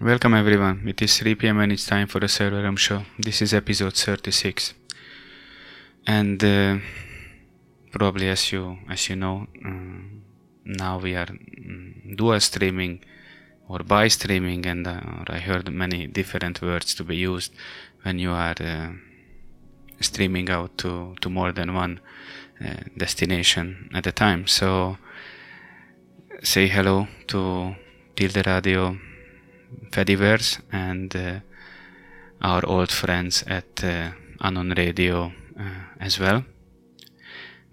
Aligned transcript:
Welcome 0.00 0.34
everyone. 0.34 0.86
It 0.86 1.02
is 1.02 1.18
3 1.18 1.34
p.m. 1.34 1.58
and 1.58 1.72
it's 1.72 1.84
time 1.84 2.06
for 2.06 2.20
the 2.20 2.28
Server 2.28 2.62
Room 2.62 2.76
Show. 2.76 3.02
This 3.18 3.42
is 3.42 3.52
episode 3.52 3.94
36, 3.94 4.72
and 6.06 6.44
uh, 6.44 6.78
probably 7.90 8.28
as 8.28 8.52
you 8.52 8.78
as 8.88 9.08
you 9.08 9.16
know, 9.16 9.48
um, 9.64 10.22
now 10.64 11.00
we 11.00 11.16
are 11.16 11.26
um, 11.28 12.14
dual 12.14 12.38
streaming 12.38 13.02
or 13.68 13.80
by 13.80 14.06
streaming, 14.06 14.64
and 14.66 14.86
uh, 14.86 15.00
I 15.26 15.40
heard 15.40 15.68
many 15.72 16.06
different 16.06 16.62
words 16.62 16.94
to 16.94 17.02
be 17.02 17.16
used 17.16 17.52
when 18.04 18.20
you 18.20 18.30
are 18.30 18.54
uh, 18.60 18.92
streaming 20.00 20.48
out 20.48 20.78
to 20.78 21.16
to 21.22 21.28
more 21.28 21.50
than 21.50 21.74
one 21.74 21.98
uh, 22.64 22.84
destination 22.96 23.90
at 23.92 24.06
a 24.06 24.12
time. 24.12 24.46
So 24.46 24.96
say 26.44 26.68
hello 26.68 27.08
to 27.26 27.74
Tilde 28.14 28.46
Radio 28.46 28.96
Fediverse 29.90 30.60
and 30.72 31.14
uh, 31.16 31.40
our 32.40 32.64
old 32.66 32.90
friends 32.90 33.44
at 33.46 33.82
uh, 33.84 34.10
Anon 34.40 34.74
Radio 34.76 35.32
uh, 35.58 35.62
as 36.00 36.18
well, 36.20 36.44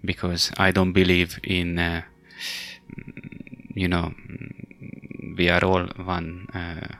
because 0.04 0.50
I 0.56 0.72
don't 0.72 0.92
believe 0.92 1.38
in, 1.44 1.78
uh, 1.78 2.02
you 3.74 3.88
know, 3.88 4.14
we 5.36 5.48
are 5.48 5.64
all 5.64 5.86
one 6.04 6.48
uh, 6.54 6.96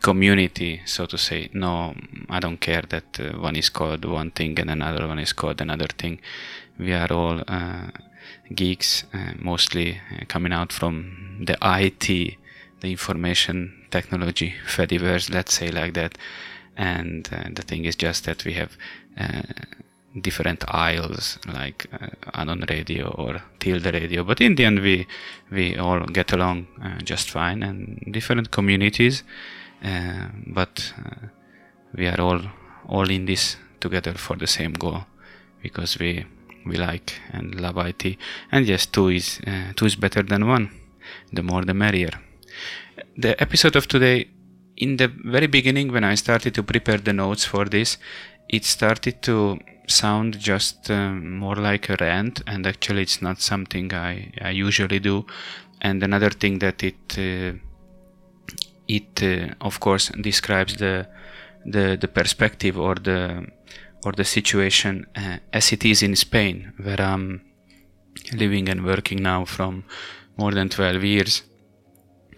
community, 0.00 0.82
so 0.84 1.06
to 1.06 1.18
say. 1.18 1.48
No, 1.52 1.94
I 2.28 2.40
don't 2.40 2.60
care 2.60 2.82
that 2.88 3.18
uh, 3.18 3.38
one 3.38 3.56
is 3.56 3.70
called 3.70 4.04
one 4.04 4.30
thing 4.30 4.58
and 4.58 4.70
another 4.70 5.06
one 5.08 5.18
is 5.18 5.32
called 5.32 5.60
another 5.60 5.88
thing. 5.88 6.20
We 6.78 6.92
are 6.92 7.12
all 7.12 7.42
geeks, 8.54 9.04
mostly 9.38 10.00
coming 10.28 10.52
out 10.52 10.72
from 10.72 11.44
the 11.44 11.58
IT, 11.62 12.38
the 12.80 12.90
information 12.90 13.86
technology 13.90 14.54
Fediverse, 14.66 15.32
let's 15.32 15.54
say 15.54 15.70
like 15.70 15.94
that. 15.94 16.16
And 16.76 17.28
uh, 17.32 17.48
the 17.52 17.62
thing 17.62 17.84
is 17.84 17.96
just 17.96 18.24
that 18.24 18.44
we 18.44 18.54
have 18.54 18.76
uh, 19.18 19.42
different 20.20 20.64
aisles 20.68 21.38
like 21.46 21.86
uh, 21.92 22.08
Anon 22.34 22.64
Radio 22.68 23.08
or 23.10 23.42
Tilde 23.58 23.92
Radio, 23.92 24.24
but 24.24 24.40
in 24.40 24.54
the 24.54 24.64
end 24.64 24.80
we 24.80 25.06
we 25.50 25.76
all 25.76 26.00
get 26.06 26.32
along 26.32 26.66
uh, 26.82 26.98
just 27.04 27.30
fine 27.30 27.62
and 27.62 28.12
different 28.12 28.50
communities, 28.50 29.22
uh, 29.84 30.28
but 30.46 30.92
uh, 30.98 31.26
we 31.94 32.06
are 32.06 32.20
all 32.20 32.40
all 32.88 33.10
in 33.10 33.26
this 33.26 33.56
together 33.80 34.14
for 34.14 34.36
the 34.36 34.46
same 34.46 34.72
goal 34.72 35.04
because 35.62 35.98
we 35.98 36.24
we 36.64 36.76
like 36.76 37.20
and 37.32 37.60
love 37.60 37.76
IT. 37.78 38.16
And 38.50 38.66
yes, 38.66 38.86
two 38.86 39.08
is 39.08 39.40
two 39.76 39.86
is 39.86 39.96
better 39.96 40.22
than 40.22 40.48
one. 40.48 40.70
The 41.32 41.42
more 41.42 41.64
the 41.64 41.74
merrier 41.74 42.12
the 43.16 43.40
episode 43.40 43.76
of 43.76 43.86
today, 43.86 44.28
in 44.76 44.96
the 44.96 45.08
very 45.08 45.46
beginning, 45.46 45.92
when 45.92 46.04
I 46.04 46.14
started 46.14 46.54
to 46.54 46.62
prepare 46.62 46.98
the 46.98 47.12
notes 47.12 47.44
for 47.44 47.64
this, 47.64 47.98
it 48.48 48.64
started 48.64 49.22
to 49.22 49.58
sound 49.86 50.38
just 50.38 50.90
um, 50.90 51.38
more 51.38 51.56
like 51.56 51.88
a 51.88 51.96
rant, 52.00 52.42
and 52.46 52.66
actually, 52.66 53.02
it's 53.02 53.20
not 53.20 53.40
something 53.40 53.92
I, 53.92 54.32
I 54.40 54.50
usually 54.50 54.98
do. 54.98 55.26
And 55.80 56.02
another 56.02 56.30
thing 56.30 56.58
that 56.58 56.82
it 56.82 57.18
uh, 57.18 57.58
it 58.88 59.22
uh, 59.22 59.54
of 59.60 59.80
course 59.80 60.08
describes 60.20 60.76
the 60.76 61.06
the 61.64 61.96
the 62.00 62.08
perspective 62.08 62.78
or 62.78 62.94
the 62.94 63.46
or 64.04 64.12
the 64.12 64.24
situation 64.24 65.06
uh, 65.16 65.38
as 65.52 65.72
it 65.72 65.84
is 65.84 66.02
in 66.02 66.16
Spain, 66.16 66.72
where 66.82 67.00
I'm 67.00 67.42
living 68.32 68.68
and 68.68 68.84
working 68.84 69.22
now 69.22 69.44
from 69.44 69.84
more 70.36 70.52
than 70.52 70.68
12 70.68 71.04
years 71.04 71.42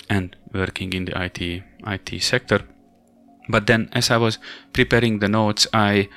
and 0.09 0.37
working 0.53 0.93
in 0.93 1.05
the 1.07 1.25
IT 1.25 1.63
IT 1.87 2.23
sector. 2.23 2.61
But 3.49 3.67
then, 3.67 3.89
as 3.93 4.11
I 4.11 4.17
was 4.17 4.39
preparing 4.73 5.19
the 5.19 5.29
notes, 5.29 5.67
I 5.73 6.09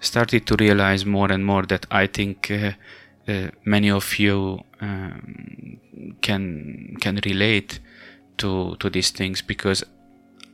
started 0.00 0.46
to 0.46 0.56
realize 0.58 1.04
more 1.04 1.30
and 1.30 1.44
more 1.44 1.62
that 1.66 1.86
I 1.90 2.06
think 2.06 2.50
uh, 2.50 2.72
uh, 3.28 3.50
many 3.64 3.90
of 3.90 4.18
you 4.18 4.60
um, 4.80 5.78
can 6.22 6.96
can 7.00 7.20
relate 7.24 7.80
to 8.38 8.76
to 8.76 8.90
these 8.90 9.10
things 9.10 9.42
because 9.42 9.84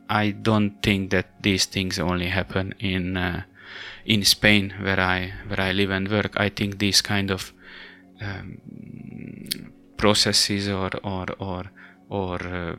I 0.09 0.31
don't 0.31 0.81
think 0.81 1.11
that 1.11 1.27
these 1.41 1.65
things 1.65 1.99
only 1.99 2.27
happen 2.27 2.73
in 2.79 3.17
uh, 3.17 3.43
in 4.05 4.23
Spain 4.23 4.73
where 4.81 4.99
I 4.99 5.33
where 5.47 5.61
I 5.61 5.71
live 5.71 5.91
and 5.91 6.09
work. 6.09 6.39
I 6.39 6.49
think 6.49 6.79
these 6.79 7.01
kind 7.01 7.31
of 7.31 7.53
um, 8.21 8.57
processes 9.97 10.67
or 10.67 10.89
or 11.03 11.25
or 11.39 11.71
or 12.09 12.35
uh, 12.41 12.75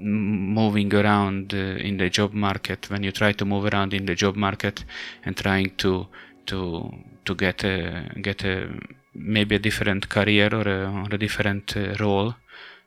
moving 0.00 0.94
around 0.94 1.54
uh, 1.54 1.56
in 1.56 1.96
the 1.96 2.08
job 2.10 2.32
market. 2.32 2.90
When 2.90 3.02
you 3.02 3.12
try 3.12 3.32
to 3.32 3.44
move 3.44 3.64
around 3.72 3.94
in 3.94 4.06
the 4.06 4.14
job 4.14 4.36
market 4.36 4.84
and 5.24 5.36
trying 5.36 5.76
to 5.78 6.06
to 6.46 6.92
to 7.24 7.34
get 7.34 7.64
a 7.64 8.10
get 8.22 8.44
a 8.44 8.68
maybe 9.14 9.56
a 9.56 9.58
different 9.58 10.08
career 10.08 10.48
or 10.52 10.68
a, 10.68 10.90
or 10.90 11.08
a 11.14 11.18
different 11.18 11.76
uh, 11.76 11.94
role 11.98 12.34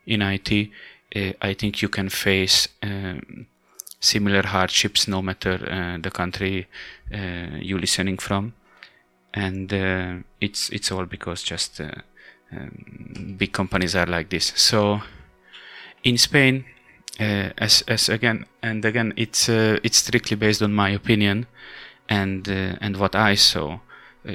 in 0.06 0.22
IT 0.22 0.70
uh, 1.16 1.34
I 1.42 1.54
think 1.54 1.82
you 1.82 1.90
can 1.90 2.10
face 2.10 2.68
um, 2.82 3.48
similar 4.00 4.44
hardships 4.44 5.08
no 5.08 5.22
matter 5.22 5.60
uh, 5.70 5.98
the 6.02 6.12
country 6.12 6.68
uh, 7.14 7.58
you're 7.60 7.80
listening 7.80 8.18
from. 8.18 8.54
And 9.34 9.74
uh, 9.74 10.16
it's 10.42 10.70
it's 10.70 10.92
all 10.92 11.06
because 11.06 11.42
just 11.44 11.80
um, 12.56 13.36
big 13.38 13.52
companies 13.52 13.96
are 13.96 14.06
like 14.06 14.30
this 14.30 14.54
so 14.56 15.02
in 16.04 16.18
Spain 16.18 16.66
uh, 17.20 17.50
as 17.58 17.84
as 17.88 18.10
again 18.10 18.46
and 18.62 18.86
again 18.86 19.14
it's 19.16 19.50
uh, 19.50 19.78
it's 19.84 19.98
strictly 19.98 20.36
based 20.38 20.62
on 20.62 20.74
my 20.74 20.90
opinion 20.90 21.46
and 22.10 22.48
uh, 22.50 22.76
and 22.82 22.98
what 22.98 23.16
I 23.16 23.36
saw 23.36 23.80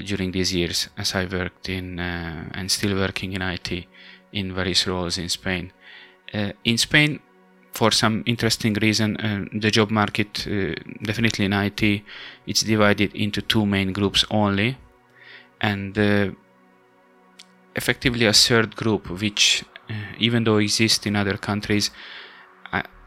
during 0.05 0.33
these 0.33 0.53
years 0.53 0.89
as 0.99 1.15
I 1.15 1.27
worked 1.27 1.69
in 1.69 2.01
and 2.01 2.71
still 2.73 2.97
working 2.97 3.35
in 3.35 3.43
IT 3.43 3.87
in 4.33 4.53
various 4.53 4.85
roles 4.87 5.17
in 5.17 5.29
Spain. 5.29 5.73
in 6.65 6.77
Spain, 6.77 7.21
for 7.77 7.91
some 7.91 8.23
interesting 8.27 8.75
reason, 8.75 9.17
uh, 9.19 9.45
the 9.53 9.71
job 9.71 9.91
market, 9.91 10.47
uh, 10.47 10.75
definitely 11.03 11.45
in 11.45 11.53
IT, 11.53 12.03
it's 12.47 12.63
divided 12.63 13.15
into 13.15 13.43
two 13.43 13.67
main 13.67 13.93
groups 13.93 14.25
only, 14.31 14.79
and 15.61 15.97
uh, 15.99 16.31
effectively 17.77 18.27
a 18.27 18.33
third 18.33 18.75
group, 18.75 19.09
which 19.21 19.65
even 20.19 20.45
though 20.45 20.59
exists 20.59 21.07
in 21.07 21.15
other 21.15 21.37
countries, 21.37 21.91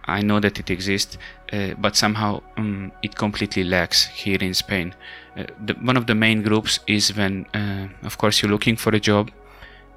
I 0.10 0.22
know 0.22 0.40
that 0.40 0.60
it 0.60 0.70
exists, 0.70 1.18
uh, 1.54 1.74
but 1.78 1.96
somehow 1.96 2.42
um, 2.58 2.92
it 3.04 3.16
completely 3.16 3.64
lacks 3.64 4.06
here 4.06 4.40
in 4.42 4.54
Spain. 4.54 4.96
Uh, 5.38 5.44
the, 5.66 5.74
one 5.74 5.98
of 5.98 6.08
the 6.08 6.16
main 6.16 6.42
groups 6.42 6.80
is 6.88 7.16
when, 7.16 7.46
uh, 7.54 7.88
of 8.04 8.18
course, 8.18 8.42
you're 8.42 8.52
looking 8.52 8.76
for 8.76 8.96
a 8.96 9.00
job 9.00 9.32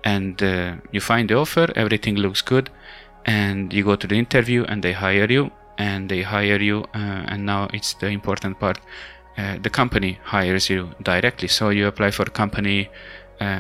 and 0.05 0.43
uh, 0.43 0.75
you 0.93 1.01
find 1.01 1.31
the 1.31 1.37
offer, 1.37 1.73
everything 1.77 2.17
looks 2.17 2.43
good, 2.43 2.69
and 3.25 3.73
you 3.73 3.85
go 3.85 3.97
to 3.97 4.07
the 4.07 4.19
interview 4.19 4.65
and 4.65 4.83
they 4.83 4.93
hire 4.93 5.31
you, 5.31 5.51
and 5.79 6.09
they 6.09 6.23
hire 6.23 6.61
you, 6.61 6.85
uh, 6.95 7.25
and 7.29 7.47
now 7.47 7.69
it's 7.73 7.95
the 7.95 8.09
important 8.09 8.59
part. 8.59 8.79
Uh, 9.39 9.57
the 9.63 9.71
company 9.71 10.19
hires 10.25 10.69
you 10.69 10.91
directly, 11.03 11.49
so 11.49 11.71
you 11.71 11.87
apply 11.87 12.11
for 12.11 12.25
a 12.25 12.31
company 12.31 12.91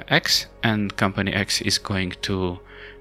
X, 0.08 0.46
and 0.62 0.96
company 0.96 1.32
X 1.32 1.60
is 1.62 1.78
going 1.78 2.14
to 2.22 2.58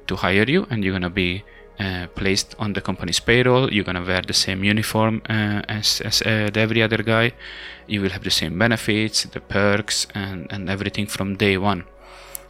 to 0.07 0.15
hire 0.15 0.47
you, 0.47 0.67
and 0.69 0.83
you're 0.83 0.93
gonna 0.93 1.09
be 1.09 1.43
uh, 1.79 2.07
placed 2.15 2.55
on 2.59 2.73
the 2.73 2.81
company's 2.81 3.19
payroll. 3.19 3.71
You're 3.73 3.83
gonna 3.83 4.05
wear 4.05 4.21
the 4.21 4.33
same 4.33 4.63
uniform 4.63 5.21
uh, 5.29 5.61
as, 5.67 6.01
as 6.01 6.21
uh, 6.21 6.49
every 6.55 6.81
other 6.83 7.01
guy. 7.03 7.31
You 7.87 8.01
will 8.01 8.09
have 8.09 8.23
the 8.23 8.31
same 8.31 8.57
benefits, 8.57 9.23
the 9.23 9.39
perks, 9.39 10.07
and, 10.13 10.47
and 10.51 10.69
everything 10.69 11.07
from 11.07 11.37
day 11.37 11.57
one. 11.57 11.85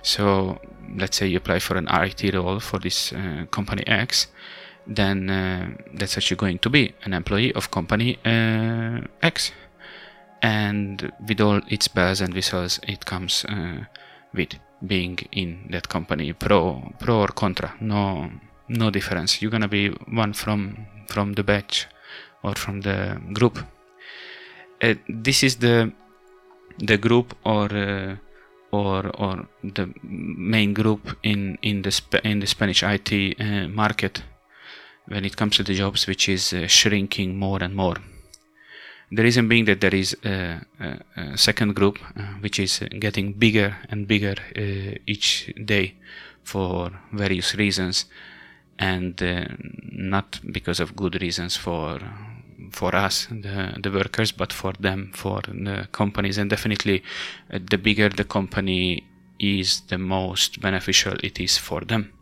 So 0.03 0.59
let's 0.97 1.17
say 1.17 1.27
you 1.27 1.37
apply 1.37 1.59
for 1.59 1.77
an 1.77 1.87
IT 1.89 2.33
role 2.33 2.59
for 2.59 2.79
this 2.79 3.13
uh, 3.13 3.45
company 3.51 3.83
X, 3.87 4.27
then 4.87 5.29
uh, 5.29 5.69
that's 5.93 6.15
what 6.15 6.29
you're 6.29 6.37
going 6.37 6.59
to 6.59 6.69
be 6.69 6.93
an 7.03 7.13
employee 7.13 7.53
of 7.53 7.71
company 7.71 8.17
X. 8.25 9.51
And 10.41 11.11
with 11.27 11.39
all 11.39 11.61
its 11.67 11.87
bells 11.87 12.19
and 12.19 12.33
whistles, 12.33 12.79
it 12.87 13.05
comes 13.05 13.45
with 14.33 14.55
being 14.85 15.17
in 15.31 15.67
that 15.69 15.87
company 15.87 16.33
pro 16.33 16.81
pro 16.99 17.21
or 17.21 17.27
contra 17.27 17.75
no 17.79 18.29
no 18.67 18.89
difference. 18.89 19.41
You're 19.41 19.51
gonna 19.51 19.67
be 19.67 19.89
one 19.89 20.33
from 20.33 20.77
from 21.07 21.33
the 21.33 21.43
batch 21.43 21.87
or 22.43 22.55
from 22.55 22.81
the 22.81 23.21
group. 23.33 23.59
Uh, 24.81 24.95
this 25.07 25.43
is 25.43 25.57
the 25.57 25.91
the 26.79 26.97
group 26.97 27.35
or 27.43 27.71
uh, 27.73 28.15
or 28.71 29.11
or 29.17 29.47
the 29.63 29.93
main 30.03 30.73
group 30.73 31.17
in 31.23 31.57
in 31.61 31.81
the 31.81 31.91
Sp- 31.91 32.23
in 32.23 32.39
the 32.39 32.47
Spanish 32.47 32.83
IT 32.83 33.39
uh, 33.39 33.67
market 33.67 34.23
when 35.07 35.25
it 35.25 35.35
comes 35.35 35.57
to 35.57 35.63
the 35.63 35.75
jobs, 35.75 36.07
which 36.07 36.29
is 36.29 36.53
uh, 36.53 36.67
shrinking 36.67 37.37
more 37.37 37.61
and 37.61 37.75
more. 37.75 37.97
The 39.13 39.23
reason 39.23 39.49
being 39.49 39.65
that 39.65 39.81
there 39.81 39.93
is 39.93 40.15
a, 40.23 40.61
a, 40.79 41.37
second 41.37 41.75
group 41.75 41.99
uh, 42.15 42.21
which 42.39 42.59
is 42.59 42.79
getting 42.97 43.33
bigger 43.33 43.75
and 43.89 44.07
bigger 44.07 44.35
uh, 44.55 44.97
each 45.05 45.53
day 45.65 45.95
for 46.43 46.91
various 47.11 47.53
reasons. 47.55 48.05
And 48.79 49.21
uh, 49.21 49.47
not 49.91 50.39
because 50.49 50.79
of 50.79 50.95
good 50.95 51.21
reasons 51.21 51.57
for 51.57 51.99
for 52.71 52.95
us 52.95 53.27
the 53.29 53.75
the 53.83 53.91
workers 53.91 54.31
but 54.31 54.53
for 54.53 54.71
them 54.79 55.11
for 55.13 55.41
the 55.41 55.87
companies. 55.91 56.37
And 56.37 56.49
definitely 56.49 57.03
uh, 57.51 57.59
the 57.69 57.77
bigger 57.77 58.07
the 58.07 58.23
company 58.23 59.03
is 59.39 59.81
the 59.89 59.97
most 59.97 60.61
beneficial 60.61 61.15
it 61.21 61.37
is 61.39 61.57
for 61.57 61.81
them. 61.81 62.13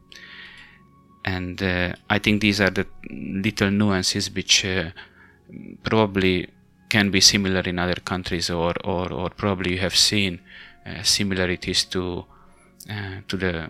And 1.24 1.62
uh, 1.62 1.94
i 2.10 2.18
think 2.18 2.42
these 2.42 2.60
are 2.60 2.72
the 2.72 2.88
little 3.12 3.70
nuances 3.70 4.34
which 4.34 4.66
uh, 4.66 4.90
probably 5.84 6.48
can 6.90 7.12
be 7.12 7.22
similar 7.22 7.62
in 7.62 7.80
other 7.80 8.02
countries 8.04 8.50
or 8.50 8.74
or, 8.84 9.12
or 9.14 9.30
probably 9.30 9.74
you 9.74 9.80
have 9.80 9.96
seen 9.96 10.40
uh, 10.86 11.04
similarities 11.04 11.86
to 11.86 12.26
uh, 12.90 13.22
to 13.28 13.38
the 13.38 13.70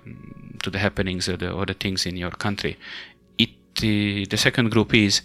to 0.64 0.70
the 0.70 0.80
happenings 0.80 1.28
or 1.28 1.38
the, 1.38 1.52
or 1.52 1.66
the 1.66 1.74
things 1.74 2.06
in 2.06 2.16
your 2.18 2.32
country. 2.32 2.78
It 3.38 3.50
the, 3.76 4.26
the 4.26 4.38
second 4.38 4.72
group 4.72 4.94
is 4.94 5.22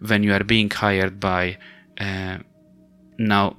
when 0.00 0.22
you 0.22 0.32
are 0.32 0.44
being 0.44 0.70
hired 0.70 1.20
by 1.20 1.58
uh, 1.98 2.38
now 3.18 3.56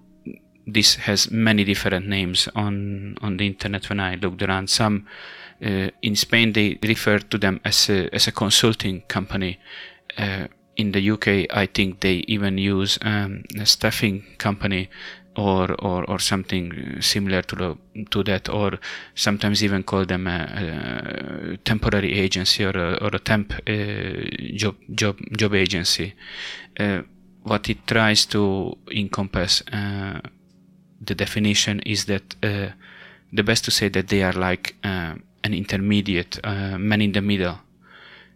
this 0.65 0.95
has 0.95 1.31
many 1.31 1.63
different 1.63 2.07
names 2.07 2.49
on 2.55 3.17
on 3.21 3.37
the 3.37 3.47
internet 3.47 3.89
when 3.89 3.99
I 3.99 4.15
looked 4.15 4.41
around 4.41 4.69
some 4.69 5.07
uh, 5.65 5.89
in 6.01 6.15
Spain 6.15 6.53
they 6.53 6.77
refer 6.83 7.19
to 7.19 7.37
them 7.37 7.61
as 7.63 7.89
a, 7.89 8.13
as 8.13 8.27
a 8.27 8.31
consulting 8.31 9.01
company 9.07 9.59
uh, 10.17 10.47
in 10.77 10.91
the 10.91 11.01
UK 11.11 11.47
I 11.51 11.65
think 11.65 11.99
they 11.99 12.23
even 12.27 12.57
use 12.57 12.97
um, 13.01 13.43
a 13.59 13.65
staffing 13.65 14.23
company 14.37 14.89
or, 15.35 15.71
or, 15.79 16.03
or 16.09 16.19
something 16.19 16.99
similar 17.01 17.43
to 17.43 17.55
the, 17.55 17.77
to 18.09 18.23
that, 18.23 18.49
or 18.49 18.79
sometimes 19.13 19.63
even 19.63 19.83
call 19.83 20.03
them 20.05 20.25
a, 20.25 21.53
a 21.53 21.57
temporary 21.57 22.13
agency 22.13 22.65
or 22.65 22.71
a, 22.71 22.97
or 23.03 23.09
a 23.13 23.19
temp 23.19 23.53
uh, 23.67 24.55
job 24.55 24.75
job 24.95 25.17
job 25.37 25.53
agency. 25.53 26.15
Uh, 26.79 27.01
what 27.43 27.69
it 27.69 27.85
tries 27.85 28.25
to 28.25 28.75
encompass 28.91 29.61
uh, 29.71 30.19
the 30.99 31.15
definition 31.15 31.79
is 31.81 32.05
that 32.05 32.35
uh, 32.43 32.69
the 33.31 33.43
best 33.43 33.63
to 33.65 33.71
say 33.71 33.89
that 33.89 34.07
they 34.07 34.23
are 34.23 34.33
like 34.33 34.75
uh, 34.83 35.13
an 35.43 35.53
intermediate 35.53 36.39
uh, 36.43 36.77
man 36.77 37.01
in 37.01 37.11
the 37.11 37.21
middle. 37.21 37.59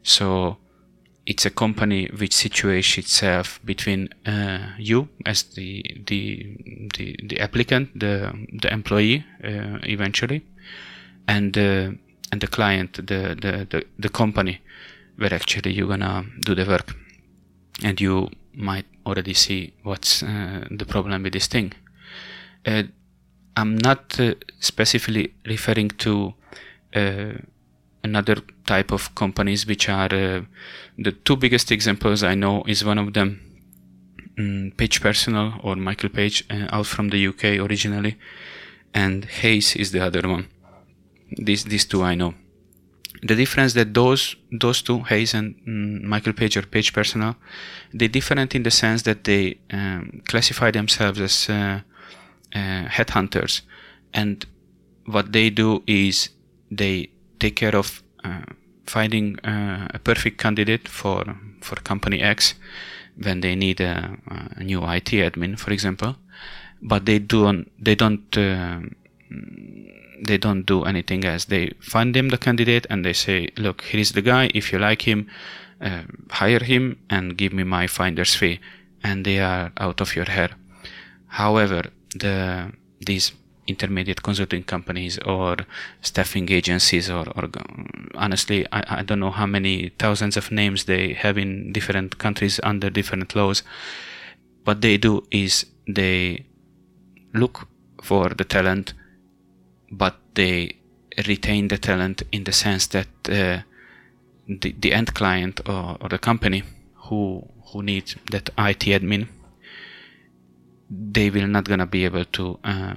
So 0.04 0.58
it's 1.26 1.46
a 1.46 1.50
company 1.50 2.08
which 2.18 2.32
situates 2.32 2.98
itself 2.98 3.60
between 3.64 4.10
uh, 4.26 4.74
you 4.78 5.08
as 5.26 5.44
the, 5.44 5.84
the 6.08 6.58
the 6.98 7.16
the 7.24 7.40
applicant, 7.40 7.90
the 8.00 8.34
the 8.62 8.72
employee 8.72 9.24
uh, 9.44 9.78
eventually, 9.84 10.44
and 11.28 11.58
uh, 11.58 11.92
and 12.32 12.42
the 12.42 12.48
client, 12.48 12.94
the, 12.94 13.36
the 13.40 13.68
the 13.70 13.86
the 14.00 14.10
company 14.10 14.62
where 15.18 15.34
actually 15.34 15.74
you're 15.74 15.88
gonna 15.88 16.26
do 16.40 16.56
the 16.56 16.66
work, 16.66 16.96
and 17.84 18.02
you 18.02 18.30
might 18.54 18.86
already 19.06 19.34
see 19.34 19.74
what's 19.84 20.24
uh, 20.24 20.66
the 20.72 20.86
problem 20.86 21.24
with 21.24 21.34
this 21.34 21.48
thing. 21.48 21.74
Uh, 22.66 22.84
I'm 23.56 23.78
not 23.78 24.20
uh, 24.20 24.36
specifically 24.60 25.34
referring 25.46 25.90
to 26.00 26.34
another 28.04 28.38
type 28.66 28.92
of 28.92 29.14
companies 29.16 29.66
which 29.66 29.90
are 29.90 30.14
uh, 30.14 30.42
the 30.98 31.12
two 31.12 31.36
biggest 31.36 31.72
examples 31.72 32.24
I 32.24 32.36
know 32.36 32.64
is 32.68 32.84
one 32.84 32.98
of 32.98 33.14
them 33.14 33.40
um, 34.38 34.72
Page 34.78 35.02
personal 35.02 35.60
or 35.64 35.76
Michael 35.76 36.10
Page 36.10 36.44
uh, 36.50 36.68
out 36.72 36.88
from 36.88 37.10
the 37.10 37.28
UK 37.28 37.44
originally 37.60 38.18
and 38.94 39.26
Hays 39.26 39.76
is 39.76 39.92
the 39.92 40.04
other 40.04 40.28
one. 40.28 40.48
These 41.38 41.66
these 41.66 41.86
two 41.86 42.04
I 42.04 42.16
know. 42.16 42.34
The 43.24 43.36
difference 43.36 43.74
that 43.74 43.94
those 43.94 44.36
those 44.52 44.82
two 44.82 45.00
Hays 45.04 45.34
and 45.34 45.56
um, 45.68 46.08
Michael 46.08 46.34
Page 46.34 46.58
or 46.58 46.64
Page 46.64 46.94
personal 46.94 47.36
they 47.94 48.08
different 48.08 48.56
in 48.56 48.64
the 48.64 48.72
sense 48.72 49.04
that 49.04 49.24
they 49.24 49.60
um, 49.72 50.22
classify 50.28 50.72
themselves 50.72 51.20
as 51.20 51.50
uh, 51.50 51.82
uh, 52.54 52.86
headhunters. 52.86 53.62
And 54.14 54.46
what 55.06 55.32
they 55.32 55.50
do 55.50 55.84
is 55.88 56.30
they 56.70 57.10
take 57.42 57.56
care 57.56 57.76
of 57.76 58.02
uh, 58.24 58.46
finding 58.86 59.40
uh, 59.40 59.88
a 59.94 60.00
perfect 60.00 60.38
candidate 60.38 60.88
for 60.88 61.24
for 61.62 61.76
company 61.76 62.22
X 62.22 62.56
when 63.24 63.42
they 63.42 63.56
need 63.56 63.82
a, 63.82 64.18
a 64.58 64.64
new 64.64 64.82
IT 64.84 65.12
admin, 65.12 65.58
for 65.60 65.72
example, 65.72 66.16
but 66.82 67.06
they 67.06 67.20
don't 67.20 67.70
they 67.86 67.96
don't 67.96 68.38
uh, 68.38 68.80
they 70.24 70.38
don't 70.38 70.66
do 70.66 70.84
anything 70.86 71.26
else. 71.26 71.46
They 71.46 71.72
find 71.80 72.14
them 72.16 72.30
the 72.30 72.38
candidate 72.38 72.86
and 72.90 73.04
they 73.04 73.14
say, 73.14 73.50
look, 73.58 73.82
here 73.82 74.00
is 74.00 74.12
the 74.12 74.22
guy. 74.22 74.50
If 74.54 74.72
you 74.72 74.80
like 74.80 75.02
him, 75.02 75.28
uh, 75.82 76.04
hire 76.30 76.64
him 76.64 76.98
and 77.10 77.38
give 77.38 77.54
me 77.54 77.64
my 77.64 77.88
finder's 77.88 78.36
fee, 78.36 78.60
and 79.04 79.26
they 79.26 79.40
are 79.40 79.72
out 79.78 80.02
of 80.02 80.16
your 80.16 80.26
hair. 80.26 80.50
However, 81.28 81.84
the 82.16 82.72
these 83.00 83.32
intermediate 83.72 84.22
consulting 84.28 84.64
companies 84.64 85.18
or 85.20 85.58
staffing 86.02 86.48
agencies 86.52 87.10
or, 87.10 87.26
or 87.36 87.50
honestly 88.16 88.60
I, 88.72 88.82
I 89.00 89.02
don't 89.04 89.20
know 89.20 89.32
how 89.32 89.48
many 89.58 89.90
thousands 90.04 90.38
of 90.38 90.52
names 90.52 90.86
they 90.86 91.14
have 91.14 91.38
in 91.38 91.72
different 91.74 92.18
countries 92.18 92.60
under 92.64 92.90
different 92.90 93.36
laws. 93.36 93.64
What 94.66 94.82
they 94.82 94.98
do 94.98 95.14
is 95.32 95.66
they 95.88 96.46
look 97.34 97.68
for 98.02 98.30
the 98.30 98.46
talent 98.46 98.94
but 99.92 100.16
they 100.36 100.78
retain 101.28 101.68
the 101.68 101.78
talent 101.78 102.24
in 102.32 102.44
the 102.44 102.54
sense 102.54 102.88
that 102.88 103.08
uh, 103.30 103.60
the, 104.48 104.76
the 104.80 104.94
end 104.94 105.14
client 105.14 105.62
or, 105.68 105.98
or 106.02 106.10
the 106.10 106.20
company 106.20 106.64
who 107.06 107.48
who 107.68 107.84
needs 107.84 108.16
that 108.32 108.50
IT 108.58 108.84
admin 108.98 109.28
they 110.90 111.30
will 111.30 111.48
not 111.48 111.66
gonna 111.66 111.86
be 111.86 112.06
able 112.06 112.26
to 112.26 112.60
uh, 112.64 112.96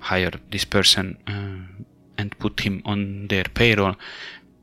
hire 0.00 0.32
this 0.50 0.64
person 0.64 1.18
uh, 1.26 1.84
and 2.18 2.38
put 2.38 2.60
him 2.60 2.82
on 2.84 3.28
their 3.28 3.44
payroll, 3.44 3.94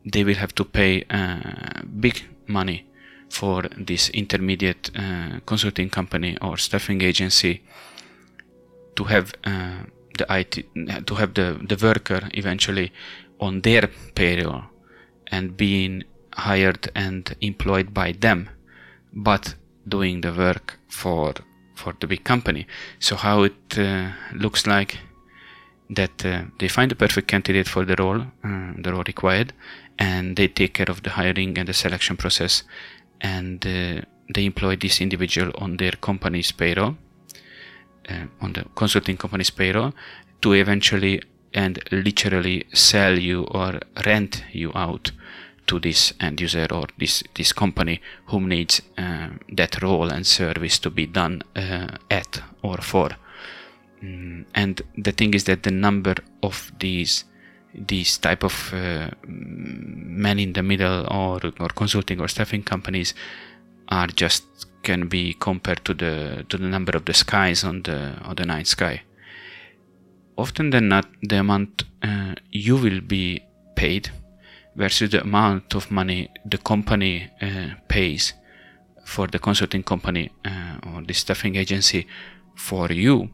they 0.06 0.24
will 0.24 0.36
have 0.36 0.54
to 0.56 0.66
pay 0.66 1.04
uh, 1.10 1.81
big 2.00 2.24
money 2.48 2.86
for 3.30 3.63
this 3.78 4.10
intermediate 4.10 4.89
uh, 4.95 5.39
consulting 5.45 5.89
company 5.89 6.38
or 6.42 6.57
staffing 6.57 7.01
agency 7.01 7.63
to 8.95 9.04
have 9.04 9.34
uh, 9.44 9.84
the 10.18 10.25
IT 10.30 10.66
to 11.06 11.16
have 11.16 11.34
the, 11.34 11.60
the 11.68 11.78
worker 11.86 12.30
eventually 12.34 12.92
on 13.39 13.62
their 13.62 13.89
payroll 14.16 14.63
and 15.28 15.57
being 15.57 16.04
hired 16.34 16.89
and 16.95 17.36
employed 17.42 17.94
by 17.94 18.12
them 18.13 18.50
but 19.13 19.56
doing 19.88 20.22
the 20.22 20.34
work 20.34 20.79
for 20.88 21.34
for 21.75 21.94
the 22.00 22.08
big 22.08 22.24
company. 22.24 22.65
So 23.00 23.15
how 23.15 23.44
it 23.44 23.77
uh, 23.77 24.12
looks 24.34 24.65
like 24.65 24.98
that 25.89 26.25
uh, 26.25 26.44
they 26.60 26.67
find 26.67 26.91
the 26.91 26.96
perfect 26.96 27.27
candidate 27.27 27.67
for 27.67 27.86
the 27.86 27.96
role, 27.98 28.22
uh, 28.44 28.74
the 28.77 28.91
role 28.91 29.03
required, 29.06 29.53
and 29.98 30.36
they 30.36 30.48
take 30.48 30.74
care 30.74 30.89
of 30.89 31.03
the 31.03 31.12
hiring 31.12 31.58
and 31.58 31.67
the 31.67 31.74
selection 31.74 32.17
process, 32.17 32.63
and 33.22 33.65
uh, 33.65 34.01
they 34.34 34.46
employ 34.46 34.75
this 34.75 35.01
individual 35.01 35.51
on 35.56 35.77
their 35.77 35.94
company's 35.94 36.51
payroll, 36.51 36.98
uh, 38.10 38.25
on 38.41 38.53
the 38.53 38.65
consulting 38.75 39.17
company's 39.17 39.50
payroll, 39.50 39.94
to 40.41 40.53
eventually 40.53 41.22
and 41.53 41.79
literally 41.91 42.65
sell 42.74 43.17
you 43.17 43.44
or 43.46 43.79
rent 44.06 44.44
you 44.51 44.72
out 44.75 45.12
to 45.65 45.79
this 45.79 46.13
end 46.20 46.39
user 46.39 46.67
or 46.72 46.86
this 46.98 47.24
this 47.36 47.51
company 47.53 48.01
whom 48.27 48.48
needs 48.48 48.82
uh, 48.98 49.29
that 49.51 49.82
role 49.82 50.10
and 50.10 50.25
service 50.25 50.79
to 50.79 50.89
be 50.89 51.06
done 51.06 51.41
uh, 51.56 51.98
at 52.10 52.41
or 52.62 52.77
for 52.77 53.10
Mm, 54.04 54.46
and 54.54 54.82
the 54.96 55.12
thing 55.12 55.34
is 55.34 55.46
that 55.46 55.63
the 55.63 55.72
number 55.72 56.16
of 56.44 56.72
these 56.80 57.25
these 57.74 58.18
type 58.18 58.44
of 58.44 58.74
uh, 58.74 59.10
men 59.27 60.39
in 60.39 60.54
the 60.54 60.63
middle 60.63 61.06
or 61.12 61.39
or 61.60 61.70
consulting 61.70 62.20
or 62.20 62.27
staffing 62.27 62.63
companies 62.63 63.13
are 63.89 64.08
just 64.08 64.44
can 64.84 65.08
be 65.08 65.34
compared 65.34 65.84
to 65.86 65.94
the 65.94 66.46
to 66.50 66.58
the 66.58 66.68
number 66.68 66.96
of 66.96 67.06
the 67.06 67.13
skies 67.13 67.63
on 67.63 67.82
the 67.84 68.13
on 68.22 68.36
the 68.36 68.46
night 68.46 68.68
sky. 68.68 69.01
Often 70.38 70.70
than 70.70 70.89
not, 70.89 71.08
the 71.24 71.39
amount 71.39 71.84
uh, 72.04 72.36
you 72.51 72.77
will 72.77 73.01
be 73.01 73.42
paid 73.75 74.12
versus 74.75 75.10
the 75.10 75.22
amount 75.22 75.74
of 75.74 75.89
money 75.89 76.30
the 76.46 76.60
company 76.60 77.30
uh, 77.42 77.70
pays 77.88 78.34
for 79.04 79.25
the 79.27 79.39
consulting 79.39 79.82
company 79.82 80.30
uh, 80.46 80.77
or 80.88 81.01
the 81.01 81.13
staffing 81.13 81.56
agency 81.56 82.06
for 82.56 82.92
you 82.92 83.30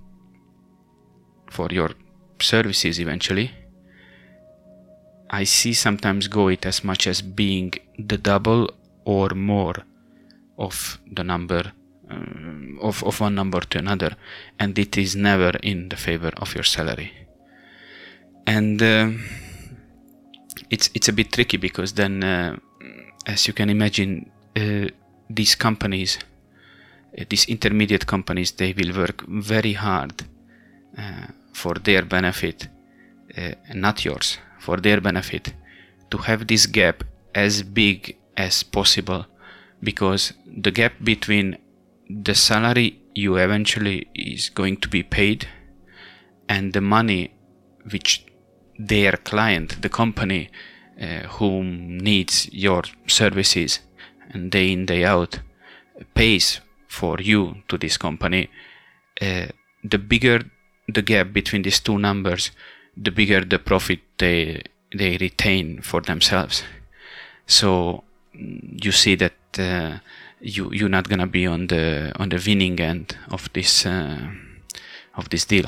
for 1.55 1.67
your 1.71 1.91
services 2.39 2.99
eventually. 2.99 3.51
I 5.29 5.43
see 5.45 5.73
sometimes 5.73 6.27
go 6.27 6.47
it 6.49 6.65
as 6.65 6.83
much 6.83 7.07
as 7.07 7.21
being 7.21 7.73
the 7.97 8.17
double 8.17 8.69
or 9.05 9.29
more 9.29 9.77
of 10.57 10.99
the 11.17 11.23
number 11.23 11.63
um, 12.09 12.77
of, 12.81 13.03
of 13.03 13.19
one 13.19 13.35
number 13.35 13.61
to 13.61 13.79
another 13.79 14.15
and 14.59 14.77
it 14.77 14.97
is 14.97 15.15
never 15.15 15.51
in 15.71 15.89
the 15.89 15.95
favor 15.95 16.31
of 16.37 16.53
your 16.55 16.63
salary. 16.63 17.11
And 18.45 18.81
uh, 18.81 19.09
it's 20.69 20.89
it's 20.93 21.07
a 21.07 21.13
bit 21.13 21.31
tricky 21.31 21.57
because 21.57 21.93
then 21.93 22.23
uh, 22.23 22.57
as 23.25 23.47
you 23.47 23.53
can 23.53 23.69
imagine 23.69 24.29
uh, 24.55 24.87
these 25.29 25.55
companies, 25.55 26.19
uh, 27.17 27.23
these 27.29 27.45
intermediate 27.45 28.05
companies, 28.05 28.51
they 28.51 28.73
will 28.73 28.93
work 28.95 29.25
very 29.27 29.73
hard 29.73 30.25
uh, 30.97 31.27
for 31.53 31.75
their 31.75 32.03
benefit, 32.03 32.67
uh, 33.37 33.51
not 33.73 34.03
yours, 34.03 34.37
for 34.59 34.77
their 34.77 34.99
benefit, 34.99 35.53
to 36.09 36.17
have 36.17 36.47
this 36.47 36.65
gap 36.65 37.03
as 37.33 37.63
big 37.63 38.17
as 38.35 38.63
possible, 38.63 39.25
because 39.81 40.33
the 40.45 40.71
gap 40.71 40.93
between 41.03 41.57
the 42.09 42.35
salary 42.35 42.99
you 43.15 43.37
eventually 43.37 44.07
is 44.13 44.49
going 44.49 44.77
to 44.77 44.89
be 44.89 45.03
paid 45.03 45.47
and 46.49 46.73
the 46.73 46.81
money 46.81 47.33
which 47.91 48.25
their 48.77 49.13
client, 49.13 49.81
the 49.81 49.89
company 49.89 50.49
uh, 50.99 51.27
whom 51.37 51.97
needs 51.97 52.49
your 52.51 52.83
services 53.07 53.79
and 54.31 54.51
day 54.51 54.71
in 54.71 54.85
day 54.85 55.03
out 55.03 55.39
pays 56.13 56.59
for 56.87 57.19
you 57.19 57.55
to 57.67 57.77
this 57.77 57.97
company, 57.97 58.49
uh, 59.21 59.47
the 59.83 59.97
bigger 59.97 60.43
the 60.87 61.01
gap 61.01 61.33
between 61.33 61.61
these 61.61 61.79
two 61.79 61.97
numbers, 61.97 62.51
the 62.95 63.11
bigger 63.11 63.41
the 63.41 63.59
profit 63.59 63.99
they 64.17 64.63
they 64.95 65.17
retain 65.17 65.81
for 65.81 66.01
themselves. 66.01 66.63
So 67.47 68.03
you 68.33 68.91
see 68.91 69.15
that 69.15 69.33
uh, 69.57 69.99
you 70.41 70.71
you're 70.73 70.89
not 70.89 71.09
gonna 71.09 71.27
be 71.27 71.47
on 71.47 71.67
the 71.67 72.11
on 72.19 72.29
the 72.29 72.43
winning 72.45 72.79
end 72.79 73.17
of 73.29 73.51
this 73.53 73.85
uh, 73.85 74.29
of 75.15 75.29
this 75.29 75.45
deal. 75.45 75.65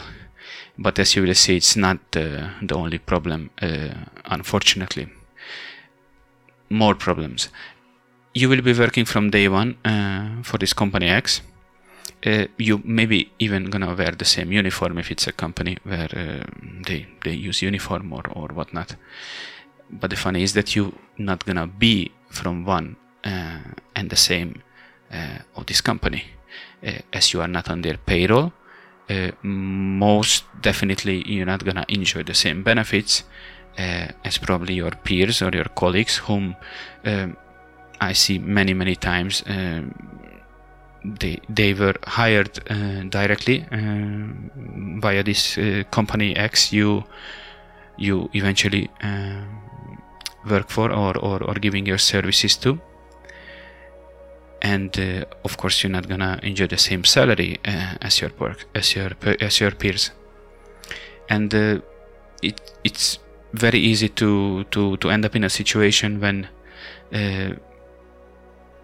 But 0.78 1.00
as 1.00 1.16
you 1.16 1.24
will 1.24 1.34
see, 1.34 1.56
it's 1.56 1.78
not 1.78 2.00
uh, 2.16 2.50
the 2.62 2.76
only 2.76 2.98
problem. 2.98 3.50
Uh, 3.62 3.94
unfortunately, 4.26 5.08
more 6.70 6.96
problems. 6.96 7.50
You 8.34 8.50
will 8.50 8.62
be 8.62 8.74
working 8.74 9.06
from 9.06 9.30
day 9.30 9.48
one 9.48 9.78
uh, 9.86 10.44
for 10.44 10.58
this 10.58 10.74
company 10.74 11.08
X. 11.08 11.42
Uh, 12.26 12.48
you 12.58 12.82
maybe 12.84 13.32
even 13.38 13.70
gonna 13.70 13.94
wear 13.94 14.12
the 14.12 14.26
same 14.26 14.52
uniform 14.52 14.98
if 14.98 15.12
it's 15.12 15.28
a 15.28 15.32
company 15.32 15.78
where 15.84 16.10
uh, 16.16 16.44
they 16.88 17.06
they 17.24 17.34
use 17.34 17.62
uniform 17.62 18.12
or 18.14 18.24
or 18.34 18.48
whatnot. 18.48 18.96
But 19.92 20.10
the 20.10 20.16
funny 20.16 20.42
is 20.42 20.54
that 20.54 20.76
you 20.76 20.94
not 21.18 21.46
gonna 21.46 21.68
be 21.68 22.12
from 22.30 22.66
one 22.66 22.96
uh, 23.24 23.60
and 23.96 24.10
the 24.10 24.16
same 24.16 24.64
uh, 25.12 25.40
of 25.56 25.66
this 25.68 25.82
company 25.82 26.24
uh, 26.86 27.00
as 27.14 27.34
you 27.34 27.42
are 27.42 27.48
not 27.48 27.70
on 27.70 27.82
their 27.82 27.98
payroll. 27.98 28.52
most 29.44 30.46
definitely, 30.62 31.24
you're 31.28 31.46
not 31.46 31.64
gonna 31.64 31.86
enjoy 31.88 32.24
the 32.24 32.34
same 32.34 32.64
benefits 32.64 33.24
as 33.78 34.38
probably 34.40 34.74
your 34.74 34.92
peers 35.04 35.42
or 35.42 35.52
your 35.54 35.70
colleagues, 35.76 36.18
whom 36.18 36.56
um, 37.04 37.38
I 38.02 38.14
see 38.14 38.40
many 38.40 38.74
many 38.74 38.96
times. 38.96 39.44
Um, 39.46 39.94
they 41.20 41.40
they 41.50 41.74
were 41.74 41.96
hired 42.04 42.60
uh, 42.70 43.04
directly 43.10 43.66
uh, 43.72 45.00
via 45.02 45.24
this 45.24 45.58
uh, 45.58 45.84
company 45.92 46.36
X 46.36 46.74
you 46.74 47.04
you 47.98 48.30
eventually 48.34 48.90
work 50.50 50.70
for 50.70 50.92
or, 50.92 51.18
or, 51.18 51.44
or 51.44 51.54
giving 51.56 51.86
your 51.86 51.98
services 51.98 52.56
to. 52.58 52.80
And 54.62 54.98
uh, 55.00 55.26
of 55.44 55.58
course 55.58 55.84
you're 55.84 55.92
not 55.92 56.08
gonna 56.08 56.40
enjoy 56.44 56.68
the 56.68 56.78
same 56.78 57.04
salary 57.04 57.60
uh, 57.66 57.96
as 58.02 58.22
your 58.22 58.32
work 58.40 58.66
as 58.74 58.96
your 58.96 59.12
as 59.42 59.60
your 59.60 59.72
peers. 59.72 60.12
And 61.30 61.54
uh, 61.54 61.80
it 62.42 62.60
it's 62.84 63.20
very 63.54 63.80
easy 63.80 64.10
to 64.10 64.64
to 64.72 64.98
to 64.98 65.10
end 65.10 65.26
up 65.26 65.36
in 65.36 65.44
a 65.44 65.50
situation 65.50 66.20
when 66.20 66.48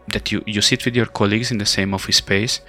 that 0.07 0.31
you 0.31 0.43
you 0.45 0.61
sit 0.61 0.85
with 0.85 0.95
your 0.95 1.05
colleagues 1.05 1.51
in 1.51 1.57
the 1.57 1.65
same 1.65 1.93
office 1.93 2.17
space. 2.17 2.61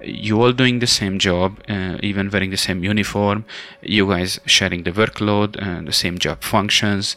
You 0.00 0.40
all 0.40 0.52
doing 0.52 0.78
the 0.78 0.86
same 0.86 1.18
job 1.18 1.60
uh, 1.68 1.98
even 2.02 2.30
wearing 2.30 2.50
the 2.50 2.56
same 2.56 2.84
uniform. 2.84 3.44
You 3.82 4.06
guys 4.08 4.38
sharing 4.46 4.84
the 4.84 4.92
workload 4.92 5.60
and 5.60 5.88
the 5.88 5.92
same 5.92 6.18
job 6.18 6.42
functions 6.42 7.16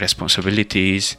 responsibilities 0.00 1.16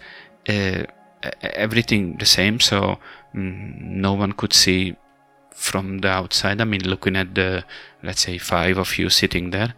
everything 1.42 2.18
the 2.18 2.26
same. 2.26 2.60
So 2.60 3.00
mm, 3.36 3.82
no 3.82 4.14
one 4.14 4.34
could 4.34 4.54
see 4.54 4.96
from 5.52 6.00
the 6.00 6.10
outside. 6.10 6.62
I 6.62 6.66
mean 6.66 6.84
looking 6.84 7.16
at 7.16 7.34
the 7.36 7.64
let's 8.04 8.22
say 8.22 8.38
five 8.38 8.78
of 8.78 8.98
you 8.98 9.10
sitting 9.10 9.50
there 9.50 9.74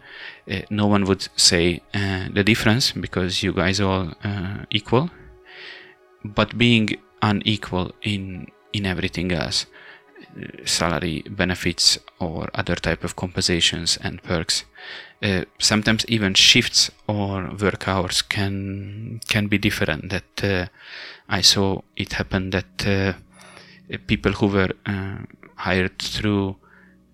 uh, 0.50 0.60
no 0.70 0.86
one 0.86 1.04
would 1.04 1.28
say 1.36 1.80
uh, 1.94 2.28
the 2.32 2.42
difference 2.44 2.92
because 2.92 3.42
you 3.42 3.52
guys 3.52 3.80
are 3.80 3.88
all 3.88 4.12
uh, 4.24 4.64
equal. 4.70 5.10
But 6.24 6.56
being 6.56 6.90
unequal 7.22 7.92
in 8.02 8.48
in 8.72 8.86
everything 8.86 9.32
else. 9.32 9.66
Uh, 10.34 10.64
salary 10.64 11.22
benefits 11.28 11.98
or 12.18 12.48
other 12.54 12.74
type 12.74 13.04
of 13.04 13.16
compensations 13.16 13.98
and 14.02 14.22
perks. 14.22 14.64
Uh, 15.22 15.44
sometimes 15.58 16.06
even 16.08 16.34
shifts 16.34 16.90
or 17.06 17.50
work 17.60 17.86
hours 17.86 18.22
can 18.22 19.20
can 19.28 19.46
be 19.46 19.58
different. 19.58 20.10
That 20.10 20.44
uh, 20.44 20.66
I 21.28 21.42
saw 21.42 21.82
it 21.96 22.14
happen 22.14 22.50
that 22.50 22.86
uh, 22.86 23.12
people 24.06 24.32
who 24.32 24.46
were 24.46 24.70
uh, 24.86 25.18
hired 25.56 25.98
through 25.98 26.56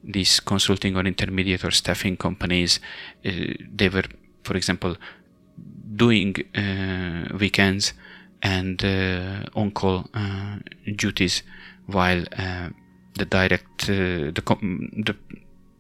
these 0.05 0.41
consulting 0.41 0.97
or 0.97 1.05
intermediate 1.05 1.65
or 1.65 1.71
staffing 1.71 2.17
companies, 2.17 2.81
uh, 3.27 3.31
they 3.77 3.89
were, 3.89 4.05
for 4.45 4.57
example, 4.57 4.97
doing 5.97 6.37
weekends 7.39 7.95
and 8.43 8.85
uh, 8.85 9.45
on-call 9.55 10.07
duties 10.97 11.43
while 11.87 12.25
the 13.15 13.25
direct 13.25 13.87
the, 13.87 14.43
the 15.05 15.17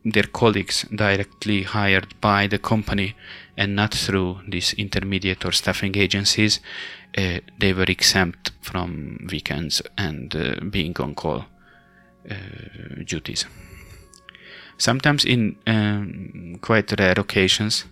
their 0.04 0.24
colleagues 0.24 0.86
directly 0.94 1.62
hired 1.62 2.20
by 2.20 2.46
the 2.46 2.58
company 2.58 3.14
and 3.56 3.74
not 3.74 3.94
through 3.94 4.40
these 4.48 4.72
intermediate 4.74 5.44
or 5.44 5.52
staffing 5.52 5.96
agencies, 5.96 6.60
uh, 7.16 7.38
they 7.58 7.72
were 7.72 7.84
exempt 7.84 8.52
from 8.60 9.26
weekends 9.30 9.82
and 9.96 10.34
uh, 10.34 10.64
being 10.70 10.96
on 11.00 11.14
call 11.14 11.44
uh, 12.30 12.34
duties. 13.04 13.46
Sometimes, 14.76 15.24
in 15.24 15.56
um, 15.66 16.58
quite 16.60 16.92
rare 16.98 17.18
occasions, 17.18 17.84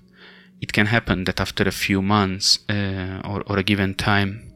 it 0.61 0.73
can 0.73 0.87
happen 0.87 1.25
that 1.25 1.41
after 1.41 1.65
a 1.65 1.73
few 1.73 2.01
months 2.01 2.61
uh, 2.69 3.21
or, 3.25 3.43
or 3.47 3.59
a 3.59 3.65
given 3.65 3.95
time, 3.95 4.53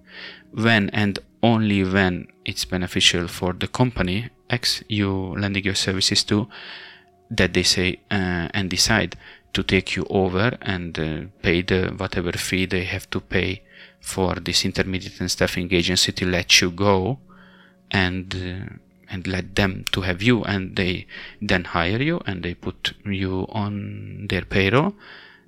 when 0.53 0.91
and 0.91 1.19
only 1.43 1.85
when 1.85 2.29
it's 2.45 2.65
beneficial 2.65 3.29
for 3.29 3.53
the 3.53 3.69
company 3.69 4.31
X 4.49 4.83
you 4.89 5.11
lending 5.39 5.65
your 5.65 5.75
services 5.75 6.25
to, 6.25 6.49
that 7.31 7.55
they 7.55 7.63
say 7.63 8.01
uh, 8.11 8.49
and 8.53 8.69
decide 8.69 9.17
to 9.53 9.63
take 9.63 9.97
you 9.97 10.07
over 10.11 10.57
and 10.61 10.99
uh, 10.99 11.23
pay 11.43 11.63
the 11.63 11.95
whatever 11.97 12.33
fee 12.33 12.67
they 12.67 12.85
have 12.85 13.09
to 13.11 13.21
pay 13.21 13.63
for 14.01 14.35
this 14.37 14.65
intermediate 14.65 15.21
and 15.21 15.31
staffing 15.31 15.73
agency 15.73 16.13
to 16.13 16.27
let 16.27 16.61
you 16.61 16.71
go 16.71 17.19
and 17.91 18.35
uh, 18.35 18.75
and 19.13 19.27
let 19.27 19.57
them 19.57 19.85
to 19.91 20.03
have 20.03 20.23
you. 20.23 20.45
And 20.45 20.77
they 20.77 21.07
then 21.43 21.65
hire 21.65 22.01
you 22.01 22.21
and 22.27 22.43
they 22.45 22.55
put 22.55 22.93
you 23.05 23.47
on 23.51 24.27
their 24.29 24.43
payroll 24.43 24.95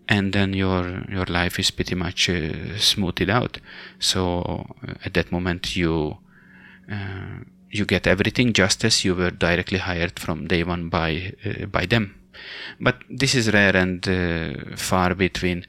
and 0.08 0.32
then 0.32 0.52
your 0.52 1.04
your 1.08 1.26
life 1.26 1.58
is 1.58 1.70
pretty 1.70 1.94
much 1.94 2.28
uh, 2.28 2.76
smoothed 2.78 3.30
out 3.30 3.58
so 3.98 4.66
uh, 4.86 4.94
at 5.04 5.14
that 5.14 5.30
moment 5.30 5.76
you 5.76 6.18
uh, 6.90 7.44
you 7.72 7.86
get 7.86 8.06
everything 8.06 8.52
just 8.52 8.84
as 8.84 9.04
you 9.04 9.14
were 9.14 9.30
directly 9.30 9.78
hired 9.78 10.18
from 10.18 10.46
day 10.46 10.62
one 10.62 10.88
by 10.88 11.32
uh, 11.44 11.66
by 11.66 11.86
them. 11.86 12.14
But 12.80 13.02
this 13.08 13.34
is 13.34 13.52
rare 13.52 13.76
and 13.76 14.06
uh, 14.06 14.76
far 14.76 15.14
between. 15.14 15.66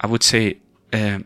I 0.00 0.06
would 0.06 0.22
say, 0.22 0.58
uh, 0.92 1.18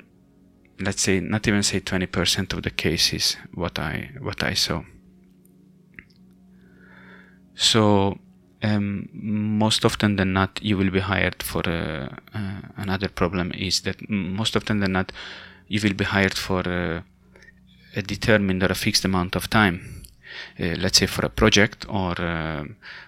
let's 0.80 1.02
say, 1.02 1.20
not 1.20 1.46
even 1.46 1.62
say 1.62 1.80
twenty 1.80 2.06
percent 2.06 2.52
of 2.52 2.62
the 2.62 2.70
cases 2.70 3.36
what 3.54 3.78
I 3.78 4.10
what 4.20 4.42
I 4.42 4.54
saw. 4.54 4.82
So 7.54 8.18
um, 8.62 9.08
most 9.12 9.84
often 9.84 10.16
than 10.16 10.32
not, 10.32 10.60
you 10.62 10.76
will 10.76 10.90
be 10.90 11.00
hired 11.00 11.42
for 11.42 11.62
uh, 11.68 12.08
uh, 12.34 12.60
another 12.76 13.08
problem 13.08 13.52
is 13.52 13.80
that 13.82 14.08
most 14.08 14.56
often 14.56 14.80
than 14.80 14.92
not, 14.92 15.12
you 15.68 15.80
will 15.82 15.94
be 15.94 16.04
hired 16.04 16.34
for 16.34 16.60
uh, 16.68 17.02
a 17.96 18.02
determined 18.02 18.62
or 18.62 18.70
a 18.70 18.74
fixed 18.74 19.04
amount 19.04 19.36
of 19.36 19.50
time. 19.50 20.04
Uh, 20.58 20.76
let's 20.78 20.98
say 20.98 21.06
for 21.06 21.26
a 21.26 21.28
project 21.28 21.84
or 21.88 22.18
uh, 22.20 22.64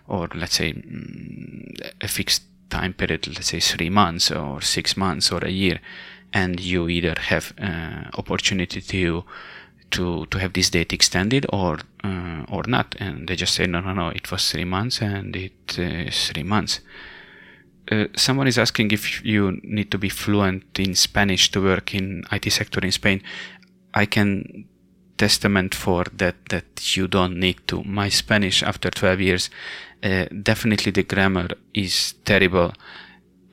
or 0.08 0.28
let's 0.34 0.56
say 0.56 0.72
mm, 0.72 1.92
a 2.00 2.08
fixed 2.08 2.42
time 2.68 2.92
period, 2.92 3.26
let's 3.28 3.48
say 3.48 3.60
three 3.60 3.90
months 3.90 4.30
or 4.30 4.60
six 4.60 4.96
months 4.96 5.30
or 5.32 5.44
a 5.44 5.50
year, 5.50 5.80
and 6.32 6.60
you 6.60 6.88
either 6.88 7.14
have 7.18 7.54
uh, 7.58 8.10
opportunity 8.18 8.80
to 8.80 9.24
to 9.94 10.26
to 10.26 10.38
have 10.38 10.52
this 10.52 10.70
date 10.70 10.92
extended 10.92 11.46
or 11.52 11.78
uh, 12.02 12.44
or 12.48 12.62
not 12.66 12.94
and 12.98 13.28
they 13.28 13.36
just 13.36 13.54
say 13.54 13.66
no 13.66 13.80
no 13.80 13.92
no 13.92 14.08
it 14.08 14.30
was 14.30 14.50
three 14.50 14.64
months 14.64 15.00
and 15.00 15.36
it 15.36 15.78
is 15.78 16.28
three 16.28 16.42
months 16.42 16.80
uh, 17.90 18.06
someone 18.16 18.46
is 18.46 18.58
asking 18.58 18.90
if 18.90 19.24
you 19.24 19.60
need 19.62 19.90
to 19.90 19.98
be 19.98 20.08
fluent 20.08 20.78
in 20.78 20.94
Spanish 20.94 21.50
to 21.50 21.60
work 21.60 21.94
in 21.94 22.24
IT 22.32 22.50
sector 22.50 22.80
in 22.80 22.90
Spain. 22.90 23.22
I 23.92 24.06
can 24.06 24.66
testament 25.16 25.74
for 25.74 26.04
that 26.12 26.36
that 26.48 26.96
you 26.96 27.06
don't 27.06 27.38
need 27.38 27.58
to. 27.68 27.84
My 27.84 28.08
Spanish 28.08 28.62
after 28.62 28.90
12 28.90 29.20
years, 29.20 29.50
uh, 30.02 30.24
definitely 30.42 30.92
the 30.92 31.02
grammar 31.02 31.48
is 31.74 32.14
terrible. 32.24 32.72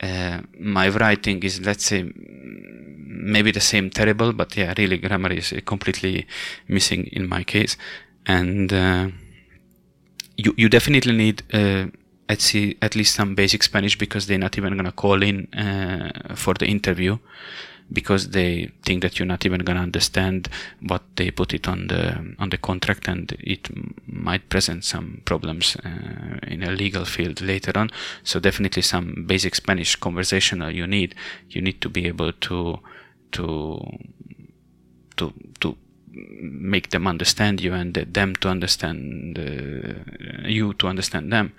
Uh, 0.02 0.40
my 0.58 0.88
writing 0.88 1.42
is, 1.42 1.60
let's 1.60 1.84
say, 1.84 2.10
maybe 2.14 3.52
the 3.52 3.60
same 3.60 3.88
terrible, 3.88 4.32
but 4.32 4.56
yeah, 4.56 4.74
really 4.76 4.98
grammar 4.98 5.32
is 5.32 5.54
completely 5.64 6.26
missing 6.68 7.06
in 7.12 7.28
my 7.28 7.44
case, 7.44 7.76
and 8.26 8.72
uh, 8.72 9.08
you 10.36 10.54
you 10.56 10.68
definitely 10.68 11.12
need 11.12 11.42
uh, 11.54 11.86
at 12.28 12.40
see 12.40 12.76
at 12.82 12.96
least 12.96 13.14
some 13.14 13.34
basic 13.34 13.62
Spanish 13.62 13.96
because 13.96 14.26
they're 14.26 14.38
not 14.38 14.58
even 14.58 14.76
gonna 14.76 14.92
call 14.92 15.22
in 15.22 15.46
uh, 15.54 16.34
for 16.34 16.54
the 16.54 16.66
interview 16.66 17.18
because 17.90 18.30
they 18.30 18.70
think 18.82 19.02
that 19.02 19.18
you're 19.18 19.26
not 19.26 19.46
even 19.46 19.60
gonna 19.60 19.80
understand 19.80 20.48
what 20.80 21.02
they 21.16 21.30
put 21.30 21.54
it 21.54 21.68
on 21.68 21.88
the 21.88 22.34
on 22.38 22.50
the 22.50 22.58
contract 22.58 23.08
and 23.08 23.32
it 23.40 23.68
might 24.06 24.48
present 24.48 24.84
some 24.84 25.22
problems 25.24 25.76
uh, 25.84 26.38
in 26.46 26.62
a 26.62 26.70
legal 26.70 27.04
field 27.04 27.40
later 27.40 27.72
on. 27.76 27.90
So 28.24 28.40
definitely 28.40 28.82
some 28.82 29.24
basic 29.26 29.54
spanish 29.54 29.96
conversational 29.96 30.70
you 30.70 30.86
need 30.86 31.14
you 31.50 31.60
need 31.60 31.80
to 31.80 31.88
be 31.88 32.06
able 32.06 32.32
to 32.32 32.78
to 33.32 33.80
to 35.16 35.32
to 35.60 35.76
make 36.14 36.90
them 36.90 37.06
understand 37.06 37.60
you 37.60 37.72
and 37.72 37.94
them 37.94 38.34
to 38.36 38.48
understand 38.48 39.38
uh, 39.38 40.48
you 40.48 40.74
to 40.74 40.88
understand 40.88 41.32
them. 41.32 41.52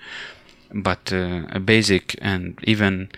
But 0.74 1.14
uh, 1.14 1.44
a 1.50 1.60
basic 1.60 2.16
and 2.22 2.60
even 2.64 3.10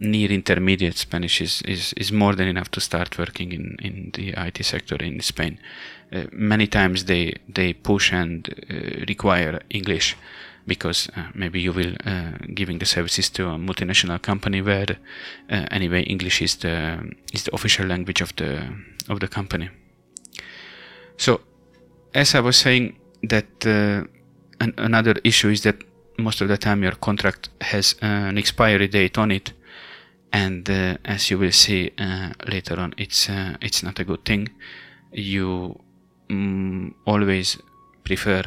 near 0.00 0.30
intermediate 0.30 0.96
Spanish 0.96 1.40
is, 1.40 1.62
is, 1.62 1.92
is 1.94 2.12
more 2.12 2.34
than 2.34 2.48
enough 2.48 2.70
to 2.70 2.80
start 2.80 3.18
working 3.18 3.52
in, 3.52 3.76
in 3.82 4.10
the 4.14 4.34
IT 4.36 4.64
sector 4.64 4.96
in 4.96 5.20
Spain. 5.20 5.58
Uh, 6.12 6.24
many 6.32 6.66
times 6.66 7.04
they 7.04 7.34
they 7.48 7.74
push 7.74 8.12
and 8.12 8.48
uh, 8.70 9.04
require 9.06 9.60
English 9.68 10.16
because 10.66 11.08
uh, 11.16 11.24
maybe 11.34 11.60
you 11.60 11.72
will 11.72 11.94
uh, 12.06 12.32
giving 12.54 12.78
the 12.78 12.86
services 12.86 13.28
to 13.30 13.48
a 13.48 13.58
multinational 13.58 14.20
company 14.20 14.62
where 14.62 14.96
uh, 15.50 15.66
anyway 15.70 16.02
English 16.02 16.40
is 16.40 16.56
the 16.56 16.98
is 17.32 17.44
the 17.44 17.54
official 17.54 17.86
language 17.86 18.22
of 18.22 18.34
the 18.36 18.62
of 19.08 19.20
the 19.20 19.28
company. 19.28 19.68
So 21.16 21.40
as 22.14 22.34
I 22.34 22.40
was 22.40 22.56
saying 22.56 22.96
that 23.22 23.66
uh, 23.66 24.04
an, 24.60 24.72
another 24.78 25.14
issue 25.24 25.50
is 25.50 25.62
that 25.62 25.76
most 26.16 26.40
of 26.40 26.48
the 26.48 26.56
time 26.56 26.82
your 26.82 26.96
contract 26.96 27.50
has 27.60 27.96
an 28.00 28.38
expiry 28.38 28.88
date 28.88 29.18
on 29.18 29.30
it 29.30 29.52
and 30.32 30.68
uh, 30.68 30.96
as 31.04 31.30
you 31.30 31.38
will 31.38 31.52
see 31.52 31.92
uh, 31.98 32.30
later 32.46 32.78
on 32.78 32.94
it's 32.96 33.28
uh, 33.28 33.56
it's 33.60 33.82
not 33.82 33.98
a 33.98 34.04
good 34.04 34.24
thing. 34.24 34.48
You 35.12 35.80
mm, 36.28 36.94
always 37.06 37.58
prefer 38.04 38.42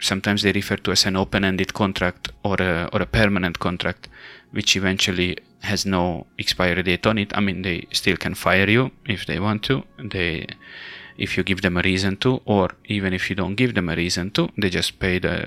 sometimes 0.00 0.42
they 0.42 0.52
refer 0.52 0.76
to 0.76 0.90
as 0.90 1.06
an 1.06 1.16
open-ended 1.16 1.72
contract 1.72 2.32
or 2.42 2.56
a, 2.60 2.90
or 2.92 3.00
a 3.00 3.06
permanent 3.06 3.58
contract 3.60 4.08
which 4.50 4.76
eventually 4.76 5.38
has 5.60 5.86
no 5.86 6.26
expiry 6.38 6.82
date 6.82 7.06
on 7.06 7.18
it. 7.18 7.36
I 7.36 7.40
mean 7.40 7.62
they 7.62 7.86
still 7.92 8.16
can 8.16 8.34
fire 8.34 8.68
you 8.68 8.90
if 9.06 9.26
they 9.26 9.38
want 9.38 9.62
to. 9.64 9.84
They 9.98 10.46
if 11.16 11.36
you 11.36 11.42
give 11.44 11.62
them 11.62 11.76
a 11.76 11.82
reason 11.82 12.16
to 12.16 12.40
or 12.44 12.70
even 12.86 13.12
if 13.12 13.30
you 13.30 13.36
don't 13.36 13.54
give 13.54 13.74
them 13.74 13.88
a 13.88 13.96
reason 13.96 14.30
to 14.32 14.48
they 14.58 14.70
just 14.70 14.98
pay 14.98 15.18
the 15.18 15.46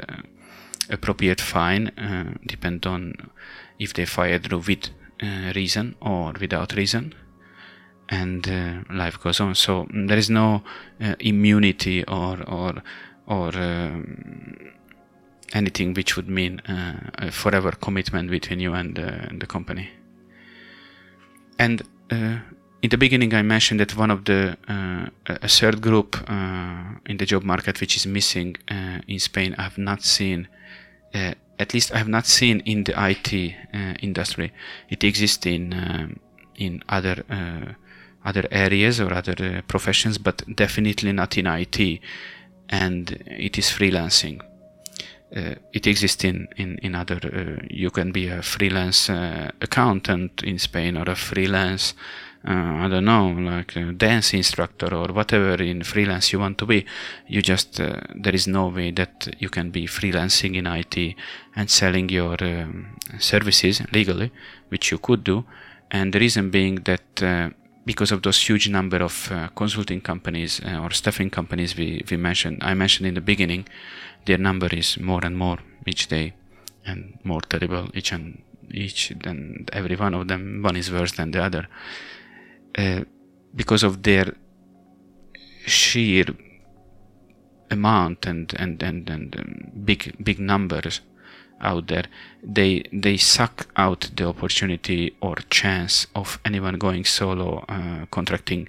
appropriate 0.90 1.42
fine 1.42 1.88
uh, 1.98 2.34
depend 2.46 2.86
on 2.86 3.14
if 3.80 3.94
they 3.94 4.06
fired 4.06 4.52
with 4.52 4.90
uh, 5.22 5.52
reason 5.56 5.96
or 6.02 6.34
without 6.40 6.74
reason 6.74 7.14
and 8.10 8.48
uh, 8.48 8.94
life 8.94 9.20
goes 9.20 9.40
on. 9.40 9.56
So 9.56 9.86
mm, 9.86 10.08
there 10.08 10.18
is 10.18 10.30
no 10.30 10.64
uh, 11.02 11.16
immunity 11.20 12.04
or 12.06 12.42
or 12.48 12.84
or 13.28 13.56
um, 13.56 14.72
anything 15.54 15.94
which 15.94 16.16
would 16.16 16.30
mean 16.30 16.60
uh, 16.68 17.28
a 17.28 17.32
forever 17.32 17.72
commitment 17.72 18.30
between 18.30 18.60
you 18.60 18.74
and, 18.74 18.98
and 18.98 19.42
the 19.42 19.48
company. 19.48 19.90
And 21.58 21.82
uh, 22.12 22.40
in 22.82 22.90
the 22.90 22.98
beginning 22.98 23.34
I 23.34 23.42
mentioned 23.42 23.80
that 23.80 23.96
one 23.98 24.12
of 24.12 24.26
the 24.26 24.58
uh, 24.68 25.08
a 25.28 25.48
third 25.48 25.82
group 25.82 26.18
in 27.08 27.18
the 27.18 27.26
job 27.26 27.44
market 27.44 27.82
which 27.82 27.96
is 27.96 28.06
missing 28.06 28.58
in 29.08 29.20
Spain 29.20 29.56
I 29.58 29.64
have 29.64 29.78
not 29.78 30.04
seen 30.04 30.48
at 31.60 31.74
least 31.74 31.94
I 31.94 31.98
have 31.98 32.08
not 32.08 32.26
seen 32.26 32.60
in 32.62 32.84
the 32.84 32.94
IT 32.98 33.56
uh, 33.74 33.94
industry. 34.02 34.52
It 34.90 35.04
exists 35.04 35.46
in 35.46 35.74
um, 35.74 36.20
in 36.56 36.84
other 36.90 37.24
uh, 37.30 37.74
other 38.26 38.46
areas 38.52 39.00
or 39.00 39.14
other 39.14 39.36
uh, 39.40 39.62
professions, 39.68 40.18
but 40.18 40.44
definitely 40.56 41.12
not 41.12 41.38
in 41.38 41.48
IT. 41.48 42.00
And 42.70 43.24
it 43.28 43.58
is 43.58 43.68
freelancing. 43.68 44.42
Uh, 45.36 45.56
it 45.74 45.88
exists 45.88 46.24
in 46.24 46.48
in 46.58 46.78
in 46.80 46.96
other. 46.96 47.20
Uh, 47.24 47.66
you 47.70 47.90
can 47.90 48.12
be 48.12 48.28
a 48.28 48.42
freelance 48.42 49.10
uh, 49.10 49.52
accountant 49.62 50.44
in 50.44 50.60
Spain 50.60 50.98
or 50.98 51.10
a 51.10 51.16
freelance 51.16 51.94
uh, 52.48 52.86
I 52.86 52.88
don't 52.88 53.06
know, 53.06 53.30
like 53.30 53.76
a 53.76 53.92
dance 53.92 54.34
instructor 54.34 54.94
or 54.94 55.08
whatever 55.08 55.56
in 55.64 55.82
freelance 55.82 56.32
you 56.32 56.40
want 56.40 56.60
to 56.60 56.66
be. 56.68 56.86
You 57.28 57.42
just, 57.42 57.80
uh, 57.80 58.02
there 58.14 58.36
is 58.36 58.48
no 58.48 58.68
way 58.68 58.92
that 58.92 59.36
you 59.40 59.50
can 59.50 59.72
be 59.72 59.88
freelancing 59.88 60.56
in 60.56 60.68
IT 60.68 61.16
and 61.56 61.70
selling 61.70 62.10
your 62.10 62.38
um, 62.42 62.98
services 63.18 63.82
legally, 63.92 64.32
which 64.70 64.92
you 64.92 65.00
could 65.00 65.24
do. 65.24 65.46
And 65.90 66.14
the 66.14 66.20
reason 66.20 66.52
being 66.52 66.76
that 66.84 67.24
uh, 67.24 67.50
because 67.86 68.12
of 68.12 68.22
those 68.22 68.40
huge 68.40 68.70
number 68.70 68.98
of 68.98 69.32
uh, 69.32 69.48
consulting 69.56 70.02
companies 70.02 70.62
uh, 70.64 70.80
or 70.82 70.92
staffing 70.92 71.30
companies 71.30 71.76
we, 71.76 72.04
we 72.10 72.18
mentioned, 72.18 72.60
I 72.62 72.74
mentioned 72.74 73.08
in 73.08 73.16
the 73.16 73.22
beginning, 73.22 73.68
their 74.26 74.38
number 74.38 74.68
is 74.68 75.00
more 75.00 75.22
and 75.24 75.38
more 75.38 75.58
each 75.86 76.08
day 76.08 76.34
and 76.86 77.18
more 77.24 77.42
terrible 77.42 77.90
each 77.94 78.12
and 78.12 78.42
each 78.72 79.12
and 79.12 79.70
every 79.74 79.96
one 79.96 80.14
of 80.14 80.28
them. 80.28 80.62
One 80.62 80.76
is 80.76 80.92
worse 80.92 81.14
than 81.14 81.32
the 81.32 81.44
other. 81.44 81.68
Uh, 82.78 83.04
because 83.56 83.84
of 83.84 84.04
their 84.04 84.36
sheer 85.66 86.26
amount 87.72 88.26
and 88.26 88.54
and 88.58 88.84
and, 88.84 89.10
and 89.10 89.36
um, 89.40 89.72
big 89.86 90.16
big 90.24 90.40
numbers 90.40 91.02
out 91.62 91.88
there 91.88 92.06
they 92.44 92.84
they 92.92 93.18
suck 93.18 93.68
out 93.78 94.12
the 94.18 94.28
opportunity 94.28 95.16
or 95.22 95.36
chance 95.50 96.08
of 96.16 96.38
anyone 96.44 96.78
going 96.78 97.06
solo 97.06 97.64
uh, 97.70 98.06
contracting 98.12 98.68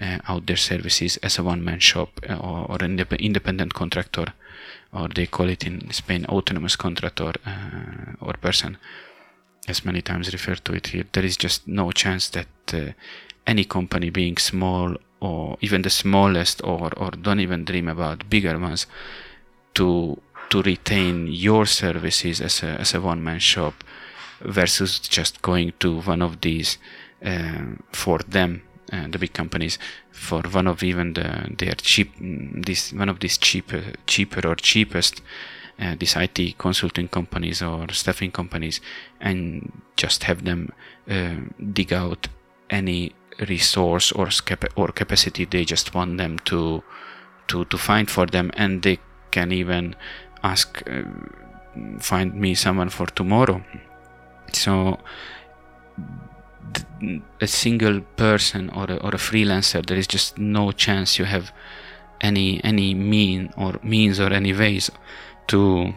uh, 0.00 0.18
out 0.28 0.46
their 0.46 0.56
services 0.56 1.16
as 1.18 1.38
a 1.38 1.42
one-man 1.42 1.78
shop 1.78 2.20
uh, 2.28 2.34
or, 2.34 2.66
or 2.70 2.78
an 2.80 2.98
independent 2.98 3.74
contractor 3.74 4.26
or 4.92 5.08
they 5.08 5.26
call 5.26 5.48
it 5.48 5.64
in 5.64 5.90
Spain 5.92 6.26
autonomous 6.26 6.76
contractor 6.76 7.32
uh, 7.46 8.12
or 8.20 8.32
person 8.34 8.76
as 9.68 9.84
many 9.84 10.00
times 10.00 10.32
referred 10.32 10.64
to 10.64 10.72
it 10.74 10.88
here. 10.88 11.04
There 11.12 11.24
is 11.24 11.36
just 11.36 11.66
no 11.66 11.90
chance 11.90 12.28
that 12.30 12.46
uh, 12.72 12.92
any 13.46 13.64
company 13.64 14.10
being 14.10 14.36
small 14.36 14.96
or 15.20 15.56
even 15.60 15.82
the 15.82 15.90
smallest 15.90 16.62
or, 16.64 16.90
or 16.96 17.10
don't 17.10 17.40
even 17.40 17.64
dream 17.64 17.88
about 17.88 18.28
bigger 18.28 18.58
ones 18.58 18.86
to 19.74 20.20
to 20.50 20.62
retain 20.62 21.26
your 21.26 21.66
services 21.66 22.40
as 22.40 22.62
a, 22.62 22.66
as 22.66 22.94
a 22.94 23.00
one-man 23.00 23.38
shop 23.38 23.82
versus 24.40 25.00
just 25.00 25.42
going 25.42 25.72
to 25.80 26.00
one 26.02 26.22
of 26.22 26.40
these 26.40 26.78
uh, 27.24 27.64
for 27.92 28.18
them 28.28 28.62
uh, 28.92 29.08
the 29.08 29.18
big 29.18 29.32
companies 29.32 29.78
for 30.10 30.42
one 30.42 30.66
of 30.66 30.82
even 30.82 31.14
the 31.14 31.54
their 31.58 31.74
cheap 31.74 32.12
this 32.20 32.92
one 32.92 33.08
of 33.08 33.20
these 33.20 33.38
cheaper 33.38 33.82
cheaper 34.06 34.46
or 34.46 34.54
cheapest 34.54 35.22
uh, 35.80 35.94
these 35.98 36.16
IT 36.16 36.56
consulting 36.58 37.08
companies 37.08 37.60
or 37.62 37.90
staffing 37.92 38.30
companies 38.30 38.80
and 39.20 39.82
just 39.96 40.24
have 40.24 40.44
them 40.44 40.72
uh, 41.10 41.34
dig 41.72 41.92
out 41.92 42.28
any 42.70 43.12
resource 43.48 44.12
or 44.12 44.28
or 44.76 44.88
capacity 44.88 45.44
they 45.44 45.64
just 45.64 45.94
want 45.94 46.18
them 46.18 46.38
to 46.40 46.82
to 47.48 47.64
to 47.66 47.78
find 47.78 48.10
for 48.10 48.26
them 48.26 48.50
and 48.54 48.82
they 48.82 48.98
can 49.30 49.52
even 49.52 49.94
ask 50.42 50.82
uh, 50.88 51.02
find 52.00 52.34
me 52.34 52.54
someone 52.54 52.88
for 52.88 53.06
tomorrow. 53.06 53.62
So 54.52 54.98
a 57.40 57.46
single 57.46 58.00
person 58.16 58.70
or 58.70 58.84
a, 58.90 58.96
or 58.96 59.10
a 59.10 59.18
freelancer 59.18 59.84
there 59.86 59.98
is 59.98 60.06
just 60.06 60.38
no 60.38 60.72
chance 60.72 61.18
you 61.18 61.24
have 61.24 61.52
any 62.20 62.62
any 62.64 62.94
mean 62.94 63.52
or 63.56 63.78
means 63.82 64.18
or 64.18 64.32
any 64.32 64.52
ways 64.52 64.90
to 65.46 65.94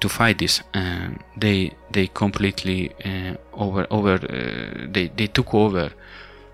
to 0.00 0.08
fight 0.08 0.38
this 0.38 0.62
uh, 0.74 1.08
they 1.36 1.72
they 1.90 2.06
completely 2.08 2.92
uh, 3.04 3.34
over 3.52 3.86
over 3.90 4.14
uh, 4.14 4.86
they 4.90 5.08
they 5.16 5.26
took 5.26 5.54
over 5.54 5.90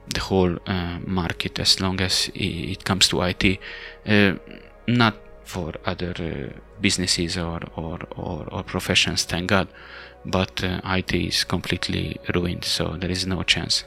the 0.08 0.20
whole 0.20 0.56
uh, 0.66 0.98
market 1.06 1.58
as 1.58 1.80
long 1.80 2.00
as 2.00 2.30
it 2.34 2.84
comes 2.84 3.08
to 3.08 3.22
IT 3.22 3.58
uh, 4.06 4.34
not 4.86 5.14
for 5.44 5.72
other 5.84 6.14
uh, 6.18 6.58
businesses 6.80 7.36
or, 7.36 7.60
or, 7.76 7.98
or, 8.16 8.46
or, 8.50 8.62
professions 8.62 9.24
thank 9.24 9.48
god 9.48 9.68
but 10.24 10.62
IT 10.62 11.14
is 11.14 11.44
completely 11.44 12.18
ruined 12.34 12.64
so 12.64 12.96
there 12.98 13.10
is 13.10 13.26
no 13.26 13.42
chance. 13.42 13.84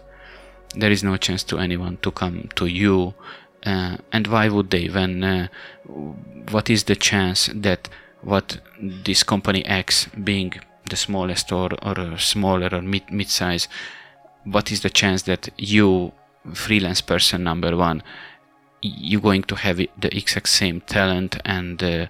There 0.75 0.91
is 0.91 1.03
no 1.03 1.17
chance 1.17 1.43
to 1.45 1.57
anyone 1.57 1.97
to 2.03 2.11
come 2.11 2.49
to 2.55 2.67
you 2.67 3.15
uh, 3.65 3.97
and 4.11 4.27
why 4.27 4.49
would 4.49 4.69
they 4.69 4.87
when 4.87 5.23
uh, 5.23 5.47
what 6.51 6.69
is 6.69 6.83
the 6.85 6.95
chance 6.95 7.49
that 7.53 7.89
what 8.21 8.59
this 8.81 9.23
company 9.23 9.65
X 9.65 10.07
being 10.23 10.53
the 10.89 10.95
smallest 10.95 11.51
or, 11.51 11.69
or 11.83 12.17
smaller 12.17 12.69
or 12.71 12.81
mid 12.81 13.11
mid 13.11 13.29
size 13.29 13.67
what 14.43 14.71
is 14.71 14.81
the 14.81 14.89
chance 14.89 15.23
that 15.23 15.49
you 15.57 16.13
freelance 16.53 17.01
person 17.01 17.43
number 17.43 17.75
one 17.75 18.01
you're 18.81 19.21
going 19.21 19.43
to 19.43 19.55
have 19.55 19.77
the 19.77 20.15
exact 20.15 20.47
same 20.47 20.81
talent 20.81 21.37
and 21.45 21.83
uh, 21.83 22.07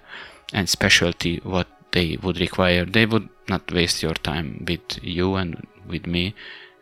and 0.52 0.68
specialty 0.68 1.40
what 1.42 1.66
they 1.92 2.16
would 2.22 2.40
require? 2.40 2.84
They 2.84 3.06
would 3.06 3.28
not 3.48 3.72
waste 3.72 4.02
your 4.02 4.14
time 4.14 4.64
with 4.66 5.02
you 5.02 5.34
and 5.36 5.66
with 5.86 6.06
me 6.06 6.34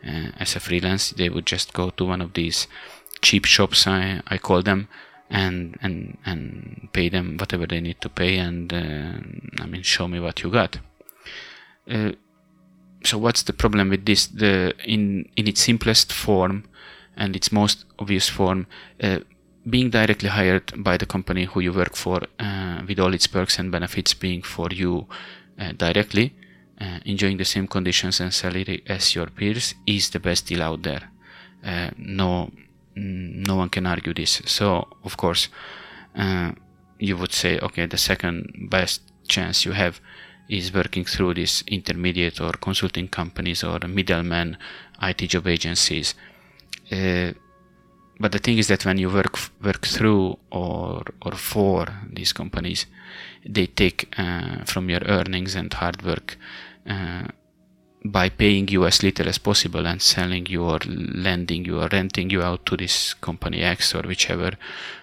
uh, 0.05 0.31
as 0.37 0.55
a 0.55 0.59
freelance. 0.59 1.11
They 1.11 1.29
would 1.29 1.45
just 1.45 1.73
go 1.73 1.89
to 1.91 2.05
one 2.05 2.21
of 2.21 2.33
these 2.33 2.67
cheap 3.21 3.45
shops 3.45 3.87
I, 3.87 4.21
I 4.27 4.37
call 4.37 4.61
them 4.61 4.89
and 5.29 5.77
and 5.81 6.17
and 6.25 6.89
pay 6.93 7.09
them 7.09 7.37
whatever 7.37 7.67
they 7.67 7.81
need 7.81 7.99
to 8.01 8.09
pay 8.09 8.37
and 8.37 8.73
uh, 8.73 9.61
I 9.61 9.65
mean 9.65 9.83
show 9.83 10.07
me 10.07 10.19
what 10.19 10.43
you 10.43 10.49
got. 10.49 10.79
Uh, 11.89 12.11
so 13.03 13.17
what's 13.17 13.43
the 13.43 13.53
problem 13.53 13.89
with 13.89 14.05
this? 14.05 14.27
The 14.27 14.73
in 14.85 15.29
in 15.35 15.47
its 15.47 15.61
simplest 15.61 16.13
form 16.13 16.63
and 17.15 17.35
its 17.35 17.51
most 17.51 17.85
obvious 17.99 18.29
form 18.29 18.67
uh, 19.01 19.19
being 19.69 19.89
directly 19.89 20.29
hired 20.29 20.71
by 20.83 20.97
the 20.97 21.05
company 21.05 21.45
who 21.45 21.59
you 21.59 21.73
work 21.73 21.95
for 21.95 22.21
uh, 22.39 22.81
with 22.87 22.99
all 22.99 23.13
its 23.13 23.27
perks 23.27 23.59
and 23.59 23.71
benefits 23.71 24.13
being 24.13 24.41
for 24.41 24.69
you 24.71 25.07
uh, 25.59 25.73
directly 25.73 26.33
uh, 26.79 26.99
enjoying 27.05 27.37
the 27.37 27.45
same 27.45 27.67
conditions 27.67 28.19
and 28.19 28.33
salary 28.33 28.83
as 28.87 29.13
your 29.13 29.27
peers 29.27 29.75
is 29.85 30.09
the 30.11 30.19
best 30.19 30.47
deal 30.47 30.61
out 30.61 30.83
there. 30.83 31.09
No 31.97 32.49
no 32.97 33.55
one 33.55 33.69
can 33.69 33.85
argue 33.85 34.13
this. 34.13 34.41
So, 34.45 34.87
of 35.03 35.17
course, 35.17 35.49
uh, 36.15 36.51
you 36.99 37.17
would 37.17 37.31
say, 37.31 37.59
okay, 37.59 37.85
the 37.85 37.97
second 37.97 38.67
best 38.69 39.01
chance 39.27 39.65
you 39.65 39.73
have 39.73 39.99
is 40.49 40.73
working 40.73 41.05
through 41.05 41.33
these 41.33 41.63
intermediate 41.67 42.39
or 42.39 42.53
consulting 42.53 43.07
companies 43.07 43.63
or 43.63 43.79
middlemen, 43.79 44.57
IT 45.01 45.17
job 45.27 45.47
agencies. 45.47 46.15
Uh, 46.91 47.33
but 48.19 48.31
the 48.31 48.39
thing 48.39 48.57
is 48.57 48.67
that 48.67 48.85
when 48.85 48.97
you 48.97 49.09
work 49.09 49.37
work 49.61 49.85
through 49.85 50.37
or 50.51 51.03
or 51.21 51.33
for 51.33 51.85
these 52.11 52.33
companies, 52.33 52.87
they 53.45 53.67
take 53.67 54.11
uh, 54.17 54.63
from 54.65 54.89
your 54.89 55.01
earnings 55.05 55.53
and 55.55 55.71
hard 55.73 56.01
work 56.03 56.37
uh, 56.89 57.27
by 58.11 58.29
paying 58.29 58.67
you 58.67 58.85
as 58.85 59.03
little 59.03 59.27
as 59.27 59.37
possible 59.37 59.85
and 59.85 60.01
selling 60.01 60.45
you 60.45 60.63
or 60.63 60.79
lending 60.85 61.65
you 61.65 61.81
or 61.81 61.89
renting 61.91 62.29
you 62.29 62.41
out 62.41 62.65
to 62.65 62.77
this 62.77 63.13
company 63.13 63.61
X 63.61 63.93
or 63.95 64.03
whichever 64.03 64.51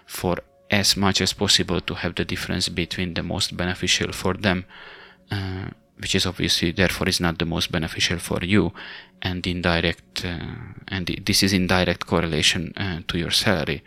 for 0.06 0.38
as 0.70 0.96
much 0.96 1.20
as 1.20 1.32
possible 1.32 1.80
to 1.80 1.94
have 1.94 2.14
the 2.14 2.24
difference 2.24 2.68
between 2.68 3.14
the 3.14 3.22
most 3.22 3.56
beneficial 3.56 4.12
for 4.12 4.34
them, 4.34 4.64
uh, 5.30 5.68
which 6.04 6.14
is 6.14 6.26
obviously 6.26 6.70
therefore 6.70 7.08
is 7.08 7.20
not 7.26 7.38
the 7.38 7.46
most 7.46 7.72
beneficial 7.72 8.18
for 8.18 8.40
you, 8.44 8.72
and 9.22 9.46
indirect, 9.46 10.24
uh, 10.24 10.54
and 10.88 11.06
this 11.24 11.42
is 11.42 11.54
in 11.54 11.66
direct 11.66 12.06
correlation 12.06 12.74
uh, 12.76 13.00
to 13.08 13.16
your 13.16 13.30
salary 13.30 13.82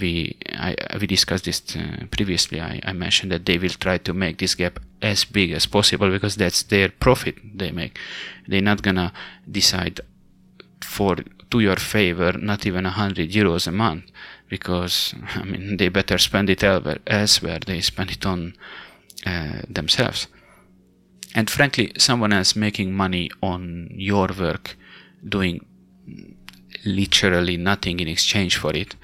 we 0.00 0.36
I, 0.48 0.74
we 1.00 1.06
discussed 1.06 1.44
this 1.44 1.62
uh, 1.76 2.06
previously. 2.10 2.60
I, 2.60 2.80
I 2.84 2.92
mentioned 2.92 3.32
that 3.32 3.46
they 3.46 3.58
will 3.58 3.70
try 3.70 3.98
to 3.98 4.12
make 4.12 4.38
this 4.38 4.54
gap 4.54 4.78
as 5.00 5.24
big 5.24 5.52
as 5.52 5.66
possible 5.66 6.10
because 6.10 6.36
that's 6.36 6.62
their 6.62 6.88
profit 6.88 7.36
they 7.54 7.70
make. 7.70 7.98
They're 8.46 8.62
not 8.62 8.82
gonna 8.82 9.12
decide 9.50 10.00
for 10.80 11.16
to 11.50 11.60
your 11.60 11.76
favor 11.76 12.32
not 12.32 12.66
even 12.66 12.86
a 12.86 12.90
hundred 12.90 13.30
euros 13.30 13.66
a 13.66 13.72
month 13.72 14.04
because 14.48 15.14
I 15.34 15.44
mean 15.44 15.76
they 15.76 15.88
better 15.88 16.18
spend 16.18 16.50
it 16.50 16.62
elsewhere. 16.64 17.60
They 17.66 17.80
spend 17.80 18.10
it 18.10 18.26
on 18.26 18.54
uh, 19.26 19.62
themselves. 19.68 20.28
And 21.34 21.48
frankly, 21.48 21.92
someone 21.96 22.32
else 22.32 22.54
making 22.54 22.94
money 22.94 23.30
on 23.42 23.88
your 23.92 24.28
work, 24.38 24.76
doing 25.26 25.64
literally 26.84 27.56
nothing 27.56 28.00
in 28.00 28.08
exchange 28.08 28.56
for 28.56 28.74
it, 28.74 28.96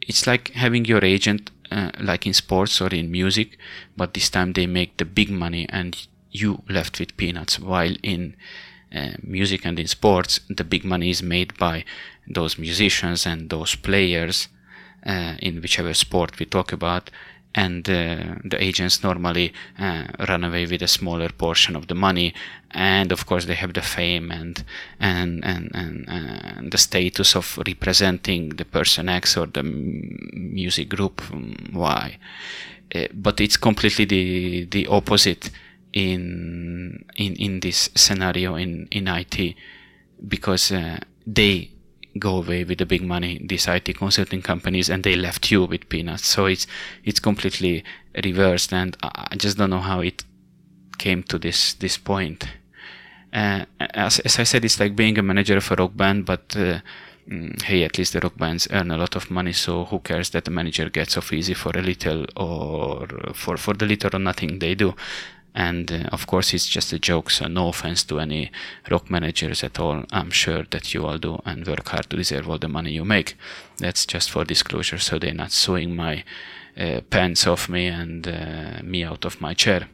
it's 0.00 0.26
like 0.26 0.50
having 0.50 0.84
your 0.84 1.04
agent 1.04 1.50
uh, 1.70 1.90
like 2.00 2.26
in 2.26 2.32
sports 2.32 2.80
or 2.80 2.88
in 2.88 3.10
music 3.10 3.58
but 3.96 4.14
this 4.14 4.30
time 4.30 4.52
they 4.52 4.66
make 4.66 4.96
the 4.96 5.04
big 5.04 5.30
money 5.30 5.66
and 5.70 6.06
you 6.30 6.62
left 6.68 6.98
with 6.98 7.16
peanuts 7.16 7.58
while 7.58 7.94
in 8.02 8.36
uh, 8.94 9.12
music 9.22 9.64
and 9.64 9.78
in 9.78 9.86
sports 9.86 10.40
the 10.48 10.64
big 10.64 10.84
money 10.84 11.10
is 11.10 11.22
made 11.22 11.56
by 11.58 11.84
those 12.28 12.58
musicians 12.58 13.26
and 13.26 13.50
those 13.50 13.74
players 13.74 14.48
uh, 15.06 15.34
in 15.40 15.60
whichever 15.60 15.94
sport 15.94 16.38
we 16.38 16.46
talk 16.46 16.72
about 16.72 17.10
and 17.54 17.88
uh, 17.88 18.34
the 18.44 18.56
agents 18.58 19.02
normally 19.02 19.52
uh, 19.78 20.04
run 20.28 20.44
away 20.44 20.66
with 20.66 20.82
a 20.82 20.88
smaller 20.88 21.28
portion 21.28 21.76
of 21.76 21.86
the 21.86 21.94
money. 21.94 22.34
And 22.70 23.12
of 23.12 23.26
course 23.26 23.46
they 23.46 23.54
have 23.54 23.74
the 23.74 23.82
fame 23.82 24.32
and 24.32 24.64
and 24.98 25.44
and 25.44 25.70
and, 25.74 26.04
and 26.08 26.72
the 26.72 26.78
status 26.78 27.36
of 27.36 27.58
representing 27.66 28.50
the 28.56 28.64
person 28.64 29.08
X 29.08 29.36
or 29.36 29.46
the 29.46 29.62
music 29.62 30.88
group. 30.88 31.22
Y 31.72 32.18
uh, 32.94 33.06
but 33.12 33.40
it's 33.40 33.56
completely 33.56 34.04
the 34.04 34.64
the 34.66 34.86
opposite 34.86 35.50
in 35.92 37.04
in 37.16 37.34
in 37.36 37.60
this 37.60 37.90
scenario 37.94 38.56
in 38.56 38.88
in 38.90 39.08
IT 39.08 39.54
because 40.26 40.72
uh, 40.72 40.98
they 41.26 41.70
go 42.18 42.36
away 42.38 42.64
with 42.64 42.78
the 42.78 42.86
big 42.86 43.02
money, 43.02 43.40
these 43.44 43.66
IT 43.66 43.96
consulting 43.96 44.42
companies, 44.42 44.88
and 44.88 45.02
they 45.02 45.16
left 45.16 45.50
you 45.50 45.64
with 45.64 45.88
peanuts. 45.88 46.26
So 46.26 46.46
it's 46.46 46.66
it's 47.04 47.20
completely 47.20 47.84
reversed, 48.24 48.72
and 48.72 48.96
I 49.02 49.36
just 49.36 49.58
don't 49.58 49.70
know 49.70 49.80
how 49.80 50.00
it 50.00 50.24
came 50.98 51.22
to 51.24 51.38
this 51.38 51.74
this 51.74 51.96
point. 51.98 52.44
Uh, 53.32 53.64
as, 53.80 54.20
as 54.20 54.38
I 54.38 54.44
said, 54.44 54.64
it's 54.64 54.78
like 54.78 54.94
being 54.94 55.18
a 55.18 55.22
manager 55.22 55.56
of 55.56 55.70
a 55.72 55.74
rock 55.74 55.96
band, 55.96 56.24
but 56.24 56.54
uh, 56.56 56.78
mm, 57.28 57.60
hey, 57.62 57.82
at 57.82 57.98
least 57.98 58.12
the 58.12 58.20
rock 58.20 58.36
bands 58.36 58.68
earn 58.70 58.92
a 58.92 58.96
lot 58.96 59.16
of 59.16 59.28
money, 59.28 59.52
so 59.52 59.84
who 59.86 59.98
cares 59.98 60.30
that 60.30 60.44
the 60.44 60.52
manager 60.52 60.88
gets 60.88 61.16
off 61.16 61.32
easy 61.32 61.54
for 61.54 61.72
a 61.76 61.82
little 61.82 62.26
or 62.36 63.08
for 63.34 63.56
for 63.56 63.74
the 63.74 63.86
little 63.86 64.14
or 64.14 64.20
nothing 64.20 64.60
they 64.60 64.74
do 64.74 64.94
and 65.54 65.90
uh, 65.92 66.08
of 66.12 66.26
course 66.26 66.52
it's 66.52 66.66
just 66.66 66.92
a 66.92 66.98
joke 66.98 67.30
so 67.30 67.46
no 67.46 67.68
offense 67.68 68.02
to 68.04 68.18
any 68.18 68.50
rock 68.90 69.10
managers 69.10 69.62
at 69.62 69.78
all. 69.78 70.04
I'm 70.10 70.30
sure 70.30 70.64
that 70.70 70.92
you 70.92 71.06
all 71.06 71.18
do 71.18 71.40
and 71.44 71.66
work 71.66 71.88
hard 71.88 72.10
to 72.10 72.16
deserve 72.16 72.48
all 72.48 72.58
the 72.58 72.68
money 72.68 72.92
you 72.92 73.04
make. 73.04 73.36
That's 73.78 74.04
just 74.04 74.30
for 74.30 74.44
disclosure 74.44 74.98
so 74.98 75.18
they're 75.18 75.34
not 75.34 75.52
suing 75.52 75.94
my 75.94 76.24
uh, 76.76 77.00
pants 77.08 77.46
off 77.46 77.68
me 77.68 77.86
and 77.86 78.26
uh, 78.26 78.82
me 78.82 79.04
out 79.04 79.24
of 79.24 79.40
my 79.40 79.54
chair. 79.54 79.88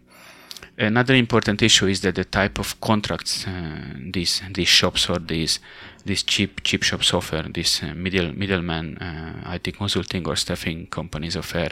Another 0.79 1.15
important 1.15 1.61
issue 1.61 1.87
is 1.89 2.01
that 2.01 2.15
the 2.15 2.25
type 2.25 2.59
of 2.59 2.81
contracts 2.81 3.47
uh, 3.47 3.83
these 4.13 4.41
these 4.51 4.69
shops 4.69 5.11
or 5.11 5.19
these 5.19 5.59
these 6.07 6.23
cheap 6.23 6.63
cheap 6.63 6.83
shops 6.83 7.13
offer 7.13 7.45
these 7.53 7.83
uh, 7.83 7.93
middle 7.95 8.33
middleman 8.33 8.97
uh, 8.97 9.53
IT 9.55 9.77
consulting 9.77 10.27
or 10.27 10.37
staffing 10.37 10.87
companies 10.87 11.37
offer 11.37 11.69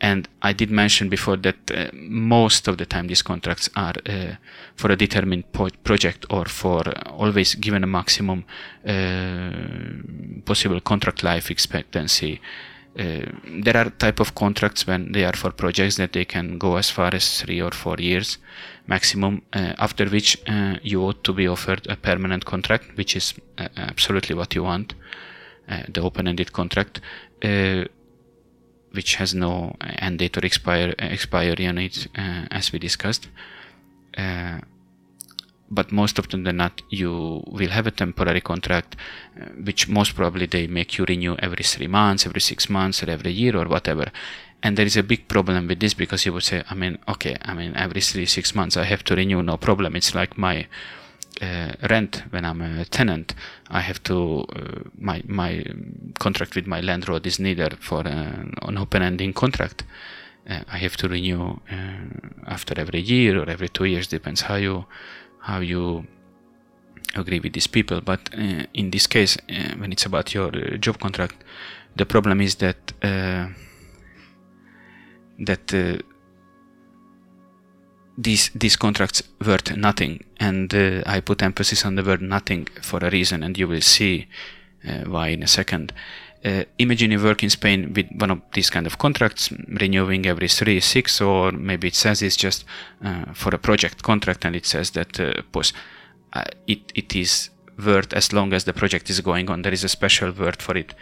and 0.00 0.28
I 0.40 0.52
did 0.52 0.70
mention 0.70 1.08
before 1.08 1.36
that 1.38 1.70
uh, 1.70 1.90
most 1.92 2.68
of 2.68 2.78
the 2.78 2.86
time 2.86 3.06
these 3.06 3.22
contracts 3.22 3.68
are 3.76 3.94
uh, 4.06 4.36
for 4.74 4.90
a 4.90 4.96
determined 4.96 5.52
po- 5.52 5.68
project 5.84 6.24
or 6.30 6.46
for 6.46 6.88
uh, 6.88 7.10
always 7.10 7.54
given 7.54 7.84
a 7.84 7.86
maximum 7.86 8.44
uh, 8.86 9.50
possible 10.46 10.80
contract 10.80 11.22
life 11.22 11.50
expectancy. 11.50 12.40
Uh, 12.98 13.26
there 13.62 13.76
are 13.76 13.90
type 13.90 14.20
of 14.20 14.34
contracts 14.34 14.86
when 14.86 15.12
they 15.12 15.24
are 15.24 15.36
for 15.36 15.50
projects 15.50 15.96
that 15.96 16.12
they 16.12 16.24
can 16.24 16.58
go 16.58 16.76
as 16.76 16.90
far 16.90 17.14
as 17.14 17.42
three 17.42 17.60
or 17.60 17.70
four 17.70 17.96
years 17.98 18.38
maximum, 18.86 19.42
uh, 19.52 19.74
after 19.78 20.06
which 20.06 20.36
you 20.82 21.00
ought 21.00 21.22
to 21.22 21.32
be 21.32 21.46
offered 21.46 21.86
a 21.88 21.94
permanent 21.94 22.44
contract, 22.44 22.96
which 22.96 23.14
is 23.14 23.34
absolutely 23.76 24.34
what 24.34 24.52
you 24.52 24.64
want, 24.64 24.94
the 25.88 26.00
open-ended 26.00 26.52
contract 26.52 27.00
which 28.92 29.16
has 29.16 29.34
no 29.34 29.76
end 29.80 30.18
date 30.18 30.36
or 30.36 30.44
expire 30.44 30.94
expiry 30.98 31.66
on 31.66 31.78
it, 31.78 32.08
uh, 32.16 32.46
as 32.50 32.72
we 32.72 32.78
discussed. 32.78 33.28
Uh, 34.16 34.58
but 35.70 35.92
most 35.92 36.18
often 36.18 36.42
than 36.42 36.56
not, 36.56 36.82
you 36.90 37.44
will 37.46 37.70
have 37.70 37.86
a 37.86 37.92
temporary 37.92 38.40
contract, 38.40 38.96
uh, 39.40 39.44
which 39.64 39.88
most 39.88 40.16
probably 40.16 40.46
they 40.46 40.66
make 40.66 40.98
you 40.98 41.04
renew 41.04 41.36
every 41.38 41.62
three 41.62 41.86
months, 41.86 42.26
every 42.26 42.40
six 42.40 42.68
months, 42.68 43.02
or 43.02 43.10
every 43.10 43.30
year, 43.30 43.56
or 43.56 43.66
whatever. 43.66 44.10
And 44.62 44.76
there 44.76 44.86
is 44.86 44.96
a 44.96 45.02
big 45.02 45.28
problem 45.28 45.68
with 45.68 45.80
this 45.80 45.94
because 45.94 46.26
you 46.26 46.32
would 46.32 46.42
say, 46.42 46.64
I 46.68 46.74
mean, 46.74 46.98
okay, 47.08 47.36
I 47.42 47.54
mean, 47.54 47.74
every 47.76 48.00
three, 48.00 48.26
six 48.26 48.54
months 48.54 48.76
I 48.76 48.84
have 48.84 49.04
to 49.04 49.14
renew, 49.14 49.42
no 49.42 49.56
problem. 49.56 49.94
It's 49.94 50.14
like 50.14 50.36
my 50.36 50.66
uh, 51.40 51.72
rent 51.88 52.22
when 52.30 52.44
I'm 52.44 52.60
a 52.60 52.84
tenant. 52.84 53.34
I 53.68 53.80
have 53.80 54.02
to 54.04 54.44
uh, 54.54 54.88
my 54.98 55.22
my 55.26 55.64
contract 56.18 56.54
with 56.54 56.66
my 56.66 56.80
landlord 56.80 57.26
is 57.26 57.38
neither 57.38 57.70
for 57.80 58.06
an, 58.06 58.54
an 58.62 58.78
open-ending 58.78 59.32
contract. 59.32 59.84
Uh, 60.48 60.60
I 60.68 60.78
have 60.78 60.96
to 60.98 61.08
renew 61.08 61.58
uh, 61.70 62.46
after 62.46 62.78
every 62.80 63.00
year 63.00 63.42
or 63.42 63.48
every 63.48 63.68
two 63.68 63.84
years, 63.84 64.06
depends 64.06 64.42
how 64.42 64.56
you 64.56 64.84
how 65.40 65.60
you 65.60 66.06
agree 67.14 67.40
with 67.40 67.52
these 67.52 67.66
people. 67.66 68.00
But 68.00 68.30
uh, 68.36 68.66
in 68.74 68.90
this 68.90 69.06
case, 69.06 69.36
uh, 69.48 69.76
when 69.78 69.92
it's 69.92 70.06
about 70.06 70.34
your 70.34 70.50
job 70.78 70.98
contract, 71.00 71.42
the 71.96 72.06
problem 72.06 72.40
is 72.40 72.56
that 72.56 72.92
uh, 73.02 73.48
that 75.38 75.74
uh, 75.74 75.98
these 78.22 78.50
these 78.54 78.76
contracts 78.76 79.22
worth 79.44 79.76
nothing, 79.76 80.24
and 80.38 80.74
uh, 80.74 81.02
I 81.06 81.20
put 81.20 81.42
emphasis 81.42 81.84
on 81.84 81.94
the 81.94 82.02
word 82.02 82.22
nothing 82.22 82.68
for 82.82 82.98
a 83.02 83.10
reason, 83.10 83.42
and 83.42 83.58
you 83.58 83.68
will 83.68 83.80
see 83.80 84.28
uh, 84.88 85.04
why 85.04 85.28
in 85.28 85.42
a 85.42 85.48
second. 85.48 85.92
Uh, 86.42 86.64
imagine 86.78 87.10
you 87.10 87.22
work 87.22 87.42
in 87.42 87.50
Spain 87.50 87.92
with 87.94 88.06
one 88.16 88.30
of 88.30 88.40
these 88.54 88.70
kind 88.70 88.86
of 88.86 88.96
contracts, 88.96 89.52
renewing 89.68 90.24
every 90.26 90.48
three, 90.48 90.80
six, 90.80 91.20
or 91.20 91.52
maybe 91.52 91.88
it 91.88 91.94
says 91.94 92.22
it's 92.22 92.36
just 92.36 92.64
uh, 93.04 93.26
for 93.34 93.54
a 93.54 93.58
project 93.58 94.02
contract, 94.02 94.44
and 94.44 94.56
it 94.56 94.64
says 94.66 94.90
that 94.92 95.20
uh, 95.20 95.32
uh, 96.32 96.44
it 96.66 96.92
it 96.94 97.14
is 97.14 97.50
worth 97.84 98.12
as 98.12 98.32
long 98.32 98.52
as 98.52 98.64
the 98.64 98.72
project 98.72 99.10
is 99.10 99.20
going 99.20 99.50
on. 99.50 99.62
There 99.62 99.72
is 99.72 99.84
a 99.84 99.88
special 99.88 100.32
word 100.32 100.62
for 100.62 100.76
it, 100.76 100.94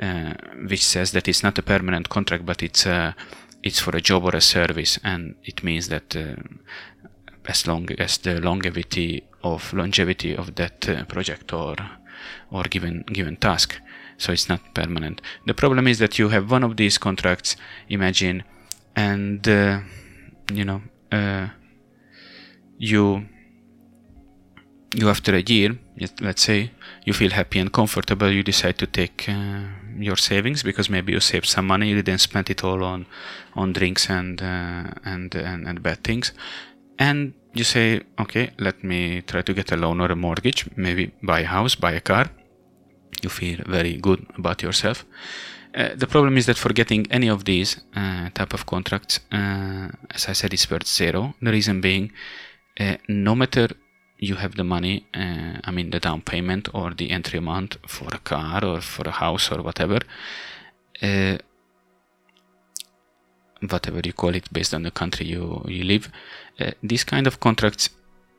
uh, 0.00 0.34
which 0.68 0.84
says 0.84 1.12
that 1.12 1.28
it's 1.28 1.42
not 1.42 1.58
a 1.58 1.62
permanent 1.62 2.08
contract, 2.08 2.44
but 2.44 2.62
it's 2.62 2.84
a 2.86 3.14
it's 3.64 3.80
for 3.80 3.96
a 3.96 4.00
job 4.00 4.24
or 4.24 4.36
a 4.36 4.40
service, 4.42 4.98
and 5.02 5.34
it 5.42 5.64
means 5.64 5.88
that 5.88 6.14
uh, 6.14 6.36
as 7.46 7.66
long 7.66 7.88
as 7.98 8.18
the 8.18 8.40
longevity 8.40 9.24
of 9.42 9.72
longevity 9.72 10.36
of 10.36 10.54
that 10.54 10.88
uh, 10.88 11.04
project 11.04 11.52
or 11.52 11.76
or 12.50 12.62
given 12.64 13.04
given 13.12 13.36
task, 13.36 13.80
so 14.18 14.32
it's 14.32 14.48
not 14.48 14.60
permanent. 14.74 15.20
The 15.46 15.54
problem 15.54 15.88
is 15.88 15.98
that 15.98 16.18
you 16.18 16.28
have 16.28 16.50
one 16.50 16.62
of 16.62 16.76
these 16.76 16.98
contracts, 16.98 17.56
imagine, 17.88 18.44
and 18.94 19.48
uh, 19.48 19.80
you 20.52 20.64
know 20.64 20.82
uh, 21.10 21.48
you 22.78 23.26
you 24.94 25.08
after 25.08 25.34
a 25.34 25.40
year, 25.40 25.78
let's 26.20 26.42
say, 26.42 26.70
you 27.04 27.12
feel 27.12 27.30
happy 27.30 27.58
and 27.58 27.72
comfortable, 27.72 28.30
you 28.30 28.42
decide 28.42 28.78
to 28.78 28.86
take 28.86 29.28
uh, 29.28 29.64
your 29.98 30.16
savings 30.16 30.62
because 30.62 30.90
maybe 30.90 31.12
you 31.12 31.20
saved 31.20 31.46
some 31.46 31.66
money, 31.66 31.90
you 31.90 32.02
didn't 32.02 32.20
spend 32.20 32.50
it 32.50 32.64
all 32.64 32.82
on 32.82 33.06
on 33.54 33.72
drinks 33.72 34.10
and 34.10 34.42
uh, 34.42 34.90
and, 35.04 35.34
and 35.34 35.66
and 35.68 35.82
bad 35.82 36.02
things, 36.02 36.32
and 36.98 37.34
you 37.54 37.64
say, 37.64 38.00
okay, 38.18 38.50
let 38.58 38.82
me 38.82 39.22
try 39.22 39.42
to 39.42 39.54
get 39.54 39.72
a 39.72 39.76
loan 39.76 40.00
or 40.00 40.10
a 40.10 40.16
mortgage, 40.16 40.66
maybe 40.76 41.12
buy 41.22 41.40
a 41.40 41.46
house, 41.46 41.74
buy 41.76 41.92
a 41.92 42.00
car. 42.00 42.26
You 43.22 43.30
feel 43.30 43.60
very 43.66 43.96
good 43.96 44.26
about 44.36 44.62
yourself. 44.62 45.06
Uh, 45.74 45.94
the 45.96 46.06
problem 46.06 46.36
is 46.36 46.46
that 46.46 46.56
for 46.56 46.72
getting 46.72 47.06
any 47.10 47.28
of 47.28 47.44
these 47.44 47.80
uh, 47.96 48.28
type 48.34 48.54
of 48.54 48.66
contracts, 48.66 49.20
uh, 49.32 49.88
as 50.10 50.28
I 50.28 50.32
said, 50.32 50.52
it's 50.52 50.70
worth 50.70 50.86
zero. 50.86 51.34
The 51.40 51.50
reason 51.50 51.80
being, 51.80 52.12
uh, 52.78 52.96
no 53.08 53.34
matter 53.34 53.68
you 54.24 54.36
have 54.36 54.54
the 54.56 54.64
money, 54.64 55.06
uh, 55.14 55.58
I 55.64 55.70
mean 55.70 55.90
the 55.90 56.00
down 56.00 56.22
payment 56.22 56.68
or 56.72 56.94
the 56.94 57.10
entry 57.10 57.38
amount 57.38 57.76
for 57.86 58.08
a 58.12 58.18
car 58.18 58.64
or 58.64 58.80
for 58.80 59.06
a 59.08 59.12
house 59.12 59.50
or 59.52 59.62
whatever, 59.62 59.98
uh, 61.02 61.38
whatever 63.68 64.00
you 64.04 64.12
call 64.12 64.34
it 64.34 64.52
based 64.52 64.74
on 64.74 64.82
the 64.82 64.90
country 64.90 65.26
you, 65.26 65.62
you 65.66 65.84
live, 65.84 66.10
uh, 66.60 66.72
these 66.82 67.04
kind 67.04 67.26
of 67.26 67.40
contracts, 67.40 67.90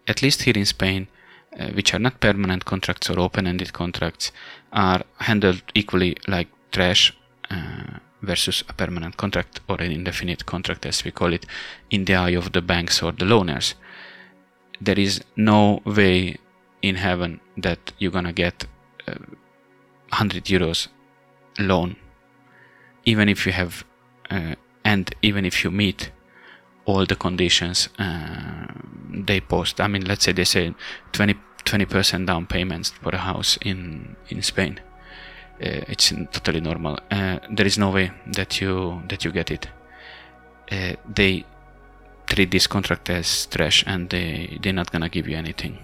at 0.08 0.22
least 0.22 0.44
here 0.44 0.58
in 0.58 0.66
Spain, 0.66 1.08
uh, 1.60 1.70
which 1.70 1.94
are 1.94 2.00
not 2.00 2.20
permanent 2.20 2.66
contracts 2.66 3.10
or 3.10 3.20
open-ended 3.20 3.74
contracts, 3.74 4.32
are 4.74 5.04
handled 5.20 5.62
equally 5.74 6.16
like 6.28 6.48
trash 6.72 7.16
uh, 7.50 8.00
versus 8.22 8.64
a 8.70 8.74
permanent 8.74 9.18
contract 9.18 9.62
or 9.70 9.78
an 9.82 9.92
indefinite 9.92 10.46
contract 10.46 10.86
as 10.86 11.04
we 11.04 11.12
call 11.12 11.34
it 11.34 11.46
in 11.90 12.06
the 12.06 12.16
eye 12.16 12.32
of 12.32 12.52
the 12.54 12.62
banks 12.62 13.02
or 13.02 13.12
the 13.12 13.26
loaners 13.26 13.76
there 14.82 15.00
is 15.00 15.22
no 15.36 15.82
way 15.86 16.38
in 16.82 16.96
heaven 16.96 17.40
that 17.58 17.94
you're 17.98 18.12
gonna 18.12 18.34
get 18.34 18.66
uh, 19.08 19.16
100 20.10 20.46
euros 20.46 20.88
loan. 21.60 21.96
Even 23.06 23.30
if 23.30 23.46
you 23.46 23.52
have 23.52 23.84
uh, 24.30 24.56
and 24.84 25.14
even 25.22 25.46
if 25.46 25.64
you 25.64 25.72
meet 25.72 26.12
all 26.86 27.06
the 27.06 27.16
conditions 27.16 27.90
uh, 27.98 28.68
they 29.10 29.40
post 29.40 29.82
i 29.82 29.88
mean 29.88 30.06
let's 30.06 30.24
say 30.24 30.32
they 30.32 30.44
say 30.44 30.72
20 31.14 31.34
20% 31.66 32.28
down 32.28 32.46
payments 32.46 32.92
for 33.02 33.10
a 33.14 33.18
house 33.18 33.58
in 33.62 34.16
in 34.30 34.42
spain. 34.42 34.80
Uh, 35.62 35.82
it's 35.88 36.14
totally 36.32 36.62
normal. 36.62 37.00
Uh, 37.10 37.40
there 37.50 37.66
is 37.66 37.78
no 37.78 37.90
way 37.90 38.12
that 38.34 38.62
you 38.62 39.02
that 39.10 39.26
you 39.26 39.32
get 39.32 39.52
it. 39.52 39.68
Uh, 40.72 40.94
they 41.14 41.44
treat 42.26 42.52
this 42.52 42.68
contract 42.68 43.10
as 43.10 43.46
trash 43.48 43.84
and 43.88 44.10
they, 44.10 44.58
they're 44.62 44.74
not 44.74 44.92
gonna 44.92 45.10
give 45.10 45.28
you 45.28 45.38
anything. 45.38 45.78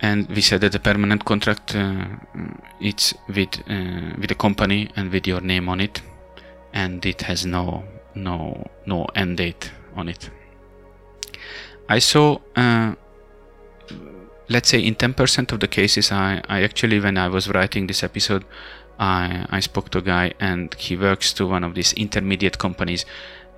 And 0.00 0.28
we 0.28 0.40
said 0.40 0.60
that 0.60 0.72
the 0.72 0.78
permanent 0.78 1.24
contract 1.24 1.74
uh, 1.74 2.04
it's 2.80 3.14
with 3.26 3.60
uh, 3.68 4.14
with 4.20 4.30
a 4.30 4.36
company 4.36 4.90
and 4.94 5.10
with 5.10 5.26
your 5.26 5.40
name 5.40 5.68
on 5.68 5.80
it, 5.80 6.02
and 6.72 7.04
it 7.04 7.22
has 7.22 7.44
no 7.44 7.84
no 8.14 8.64
no 8.86 9.06
end 9.16 9.38
date 9.38 9.72
on 9.96 10.08
it. 10.08 10.30
I 11.88 11.98
saw, 11.98 12.38
uh, 12.54 12.94
let's 14.48 14.68
say, 14.68 14.80
in 14.80 14.94
10% 14.94 15.52
of 15.52 15.60
the 15.60 15.68
cases, 15.68 16.12
I, 16.12 16.42
I 16.48 16.62
actually 16.62 17.00
when 17.00 17.16
I 17.16 17.28
was 17.28 17.48
writing 17.48 17.86
this 17.86 18.02
episode, 18.02 18.44
I 19.00 19.46
I 19.50 19.60
spoke 19.60 19.90
to 19.90 19.98
a 19.98 20.02
guy 20.02 20.34
and 20.38 20.74
he 20.74 20.96
works 20.96 21.32
to 21.34 21.46
one 21.46 21.64
of 21.64 21.74
these 21.74 21.92
intermediate 21.94 22.58
companies 22.58 23.04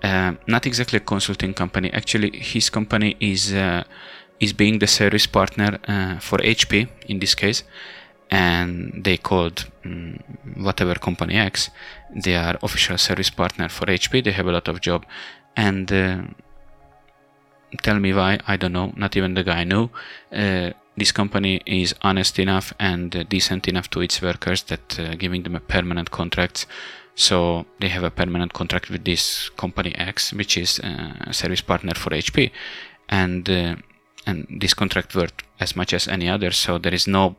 uh, 0.03 0.33
not 0.47 0.67
exactly 0.67 0.97
a 0.97 1.01
consulting 1.01 1.55
company. 1.55 1.93
Actually, 1.93 2.31
his 2.39 2.71
company 2.71 3.17
is 3.21 3.53
uh, 3.53 3.85
is 4.39 4.53
being 4.53 4.79
the 4.79 4.87
service 4.87 5.27
partner 5.27 5.79
uh, 5.87 6.19
for 6.19 6.39
HP 6.39 6.89
in 7.07 7.19
this 7.19 7.35
case, 7.35 7.65
and 8.31 9.05
they 9.05 9.17
called 9.17 9.67
um, 9.85 10.19
whatever 10.57 10.95
company 10.95 11.37
X. 11.37 11.71
They 12.15 12.35
are 12.35 12.59
official 12.63 12.97
service 12.99 13.31
partner 13.31 13.69
for 13.69 13.87
HP. 13.87 14.25
They 14.25 14.33
have 14.33 14.47
a 14.47 14.53
lot 14.53 14.69
of 14.69 14.81
job, 14.81 15.05
and 15.55 15.93
uh, 15.93 16.23
tell 17.83 18.01
me 18.01 18.15
why 18.15 18.39
I 18.47 18.57
don't 18.57 18.73
know. 18.73 18.93
Not 18.97 19.17
even 19.17 19.35
the 19.35 19.45
guy 19.45 19.65
knew. 19.65 19.91
Uh, 20.33 20.71
this 20.97 21.13
company 21.13 21.61
is 21.67 21.95
honest 22.03 22.39
enough 22.39 22.73
and 22.79 23.27
decent 23.29 23.69
enough 23.69 23.89
to 23.91 24.01
its 24.01 24.21
workers 24.21 24.65
that 24.65 25.19
giving 25.19 25.45
them 25.45 25.57
a 25.57 25.61
permanent 25.61 26.11
contracts 26.11 26.67
so 27.15 27.67
they 27.81 27.89
have 27.89 28.05
a 28.05 28.11
permanent 28.11 28.53
contract 28.53 28.91
with 28.91 29.05
this 29.05 29.51
company 29.51 29.95
X, 29.95 30.33
which 30.33 30.57
is 30.57 30.79
a 30.79 31.33
service 31.33 31.61
partner 31.61 31.95
for 31.95 32.11
HP, 32.11 32.51
and 33.09 33.49
uh, 33.49 33.77
and 34.27 34.47
this 34.61 34.75
contract 34.75 35.15
worth 35.15 35.33
as 35.59 35.75
much 35.77 35.93
as 35.93 36.09
any 36.09 36.29
other. 36.29 36.51
So 36.51 36.79
there 36.79 36.95
is 36.95 37.07
no 37.07 37.37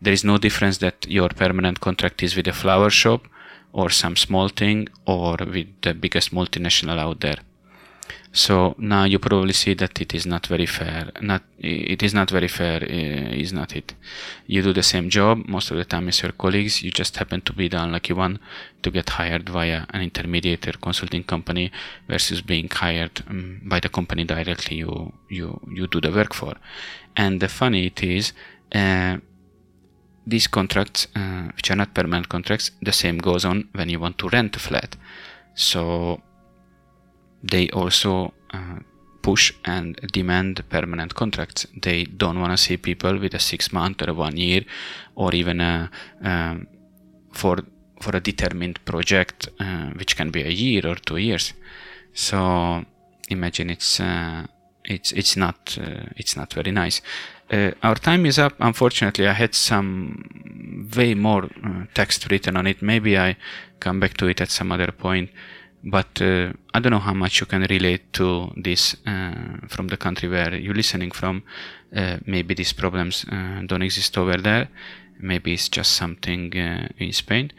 there 0.00 0.12
is 0.12 0.24
no 0.24 0.38
difference 0.38 0.78
that 0.78 1.06
your 1.08 1.28
permanent 1.28 1.80
contract 1.80 2.22
is 2.22 2.36
with 2.36 2.48
a 2.48 2.52
flower 2.52 2.90
shop 2.90 3.26
or 3.72 3.90
some 3.90 4.16
small 4.16 4.48
thing 4.48 4.88
or 5.06 5.36
with 5.36 5.68
the 5.82 5.94
biggest 5.94 6.32
multinational 6.32 6.98
out 6.98 7.20
there. 7.20 7.38
So 8.36 8.74
now 8.78 9.04
you 9.04 9.20
probably 9.20 9.52
see 9.52 9.74
that 9.74 10.00
it 10.00 10.12
is 10.12 10.26
not 10.26 10.48
very 10.48 10.66
fair. 10.66 11.12
Not 11.20 11.42
it 11.58 12.02
is 12.02 12.12
not 12.12 12.30
very 12.30 12.48
fair. 12.48 12.82
Uh, 12.82 13.42
is 13.42 13.52
not 13.52 13.76
it? 13.76 13.94
You 14.48 14.60
do 14.60 14.72
the 14.72 14.82
same 14.82 15.08
job 15.08 15.46
most 15.46 15.70
of 15.70 15.76
the 15.76 15.84
time 15.84 16.08
as 16.08 16.20
your 16.20 16.32
colleagues. 16.32 16.82
You 16.82 16.90
just 16.90 17.16
happen 17.16 17.42
to 17.42 17.52
be 17.52 17.68
the 17.68 17.80
unlucky 17.80 18.12
one 18.12 18.40
to 18.82 18.90
get 18.90 19.10
hired 19.10 19.48
via 19.48 19.86
an 19.90 20.02
intermediate 20.02 20.66
or 20.66 20.72
consulting 20.72 21.22
company 21.22 21.70
versus 22.08 22.42
being 22.42 22.68
hired 22.68 23.22
um, 23.28 23.60
by 23.66 23.78
the 23.78 23.88
company 23.88 24.24
directly. 24.24 24.78
You 24.78 25.12
you 25.30 25.60
you 25.72 25.86
do 25.86 26.00
the 26.00 26.10
work 26.10 26.34
for. 26.34 26.54
And 27.16 27.40
the 27.40 27.48
funny 27.48 27.86
it 27.86 28.02
is. 28.02 28.32
Uh, 28.74 29.18
these 30.26 30.48
contracts, 30.48 31.06
uh, 31.14 31.50
which 31.54 31.70
are 31.70 31.76
not 31.76 31.94
permanent 31.94 32.28
contracts, 32.28 32.72
the 32.82 32.92
same 32.92 33.18
goes 33.18 33.44
on 33.44 33.68
when 33.74 33.90
you 33.90 34.00
want 34.00 34.18
to 34.18 34.28
rent 34.28 34.56
a 34.56 34.58
flat. 34.58 34.96
So 35.54 36.20
they 37.44 37.68
also 37.70 38.32
uh, 38.52 38.78
push 39.22 39.52
and 39.64 39.96
demand 40.12 40.62
permanent 40.68 41.14
contracts. 41.14 41.66
They 41.82 42.04
don't 42.04 42.40
want 42.40 42.52
to 42.52 42.56
see 42.56 42.76
people 42.76 43.18
with 43.18 43.34
a 43.34 43.38
six 43.38 43.72
month 43.72 44.02
or 44.02 44.10
a 44.10 44.14
one 44.14 44.36
year 44.36 44.64
or 45.14 45.34
even 45.34 45.60
a, 45.60 45.90
um, 46.22 46.66
for 47.32 47.58
for 48.00 48.16
a 48.16 48.20
determined 48.20 48.84
project, 48.84 49.48
uh, 49.60 49.90
which 49.98 50.16
can 50.16 50.30
be 50.30 50.42
a 50.42 50.50
year 50.50 50.86
or 50.86 50.96
two 50.96 51.16
years. 51.16 51.54
So 52.12 52.84
imagine 53.28 53.70
it's 53.70 54.00
uh, 54.00 54.46
it's 54.84 55.12
it's 55.12 55.36
not 55.36 55.78
uh, 55.80 56.06
it's 56.16 56.36
not 56.36 56.52
very 56.52 56.70
nice. 56.72 57.00
Uh, 57.50 57.70
our 57.82 57.94
time 57.94 58.26
is 58.26 58.38
up. 58.38 58.54
Unfortunately, 58.60 59.26
I 59.26 59.32
had 59.32 59.54
some 59.54 60.88
way 60.96 61.14
more 61.14 61.44
uh, 61.44 61.84
text 61.94 62.30
written 62.30 62.56
on 62.56 62.66
it. 62.66 62.82
Maybe 62.82 63.18
I 63.18 63.36
come 63.80 64.00
back 64.00 64.16
to 64.18 64.26
it 64.26 64.40
at 64.40 64.50
some 64.50 64.72
other 64.72 64.92
point 64.92 65.30
but 65.84 66.20
uh, 66.22 66.52
I 66.72 66.80
don't 66.80 66.92
know 66.92 66.98
how 66.98 67.12
much 67.12 67.40
you 67.40 67.46
can 67.46 67.62
relate 67.62 68.12
to 68.14 68.50
this 68.56 68.96
uh, 69.06 69.66
from 69.68 69.88
the 69.88 69.98
country 69.98 70.28
where 70.28 70.54
you're 70.54 70.74
listening 70.74 71.10
from. 71.10 71.42
Uh, 71.94 72.18
maybe 72.26 72.54
these 72.54 72.72
problems 72.72 73.26
uh, 73.30 73.60
don't 73.66 73.82
exist 73.82 74.16
over 74.16 74.38
there. 74.38 74.68
Maybe 75.20 75.52
it's 75.52 75.68
just 75.68 75.92
something 75.92 76.56
uh, 76.56 76.88
in 76.98 77.12
Spain. 77.12 77.52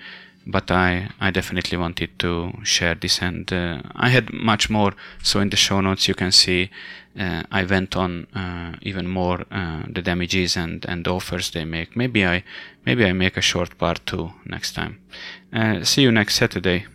but 0.47 0.69
I, 0.69 1.09
I 1.19 1.31
definitely 1.31 1.75
wanted 1.75 2.19
to 2.19 2.51
share 2.63 2.93
this 2.93 3.19
and 3.19 3.51
uh, 3.51 3.81
I 3.95 4.09
had 4.09 4.31
much 4.31 4.69
more 4.69 4.93
so 5.23 5.39
in 5.39 5.49
the 5.49 5.57
show 5.57 5.81
notes 5.81 6.07
you 6.07 6.13
can 6.13 6.31
see 6.31 6.69
I 7.17 7.63
went 7.63 7.95
on 7.95 8.27
even 8.81 9.07
more 9.07 9.37
the 9.95 10.01
damages 10.03 10.55
and, 10.55 10.85
and 10.85 11.07
offers 11.07 11.49
they 11.49 11.65
make 11.65 11.95
maybe 11.95 12.23
I 12.23 12.43
maybe 12.85 13.05
I 13.05 13.13
make 13.13 13.37
a 13.37 13.41
short 13.41 13.77
part 13.79 14.05
two 14.05 14.33
next 14.45 14.75
time 14.75 14.99
see 15.83 16.03
you 16.03 16.11
next 16.11 16.35
Saturday 16.35 16.85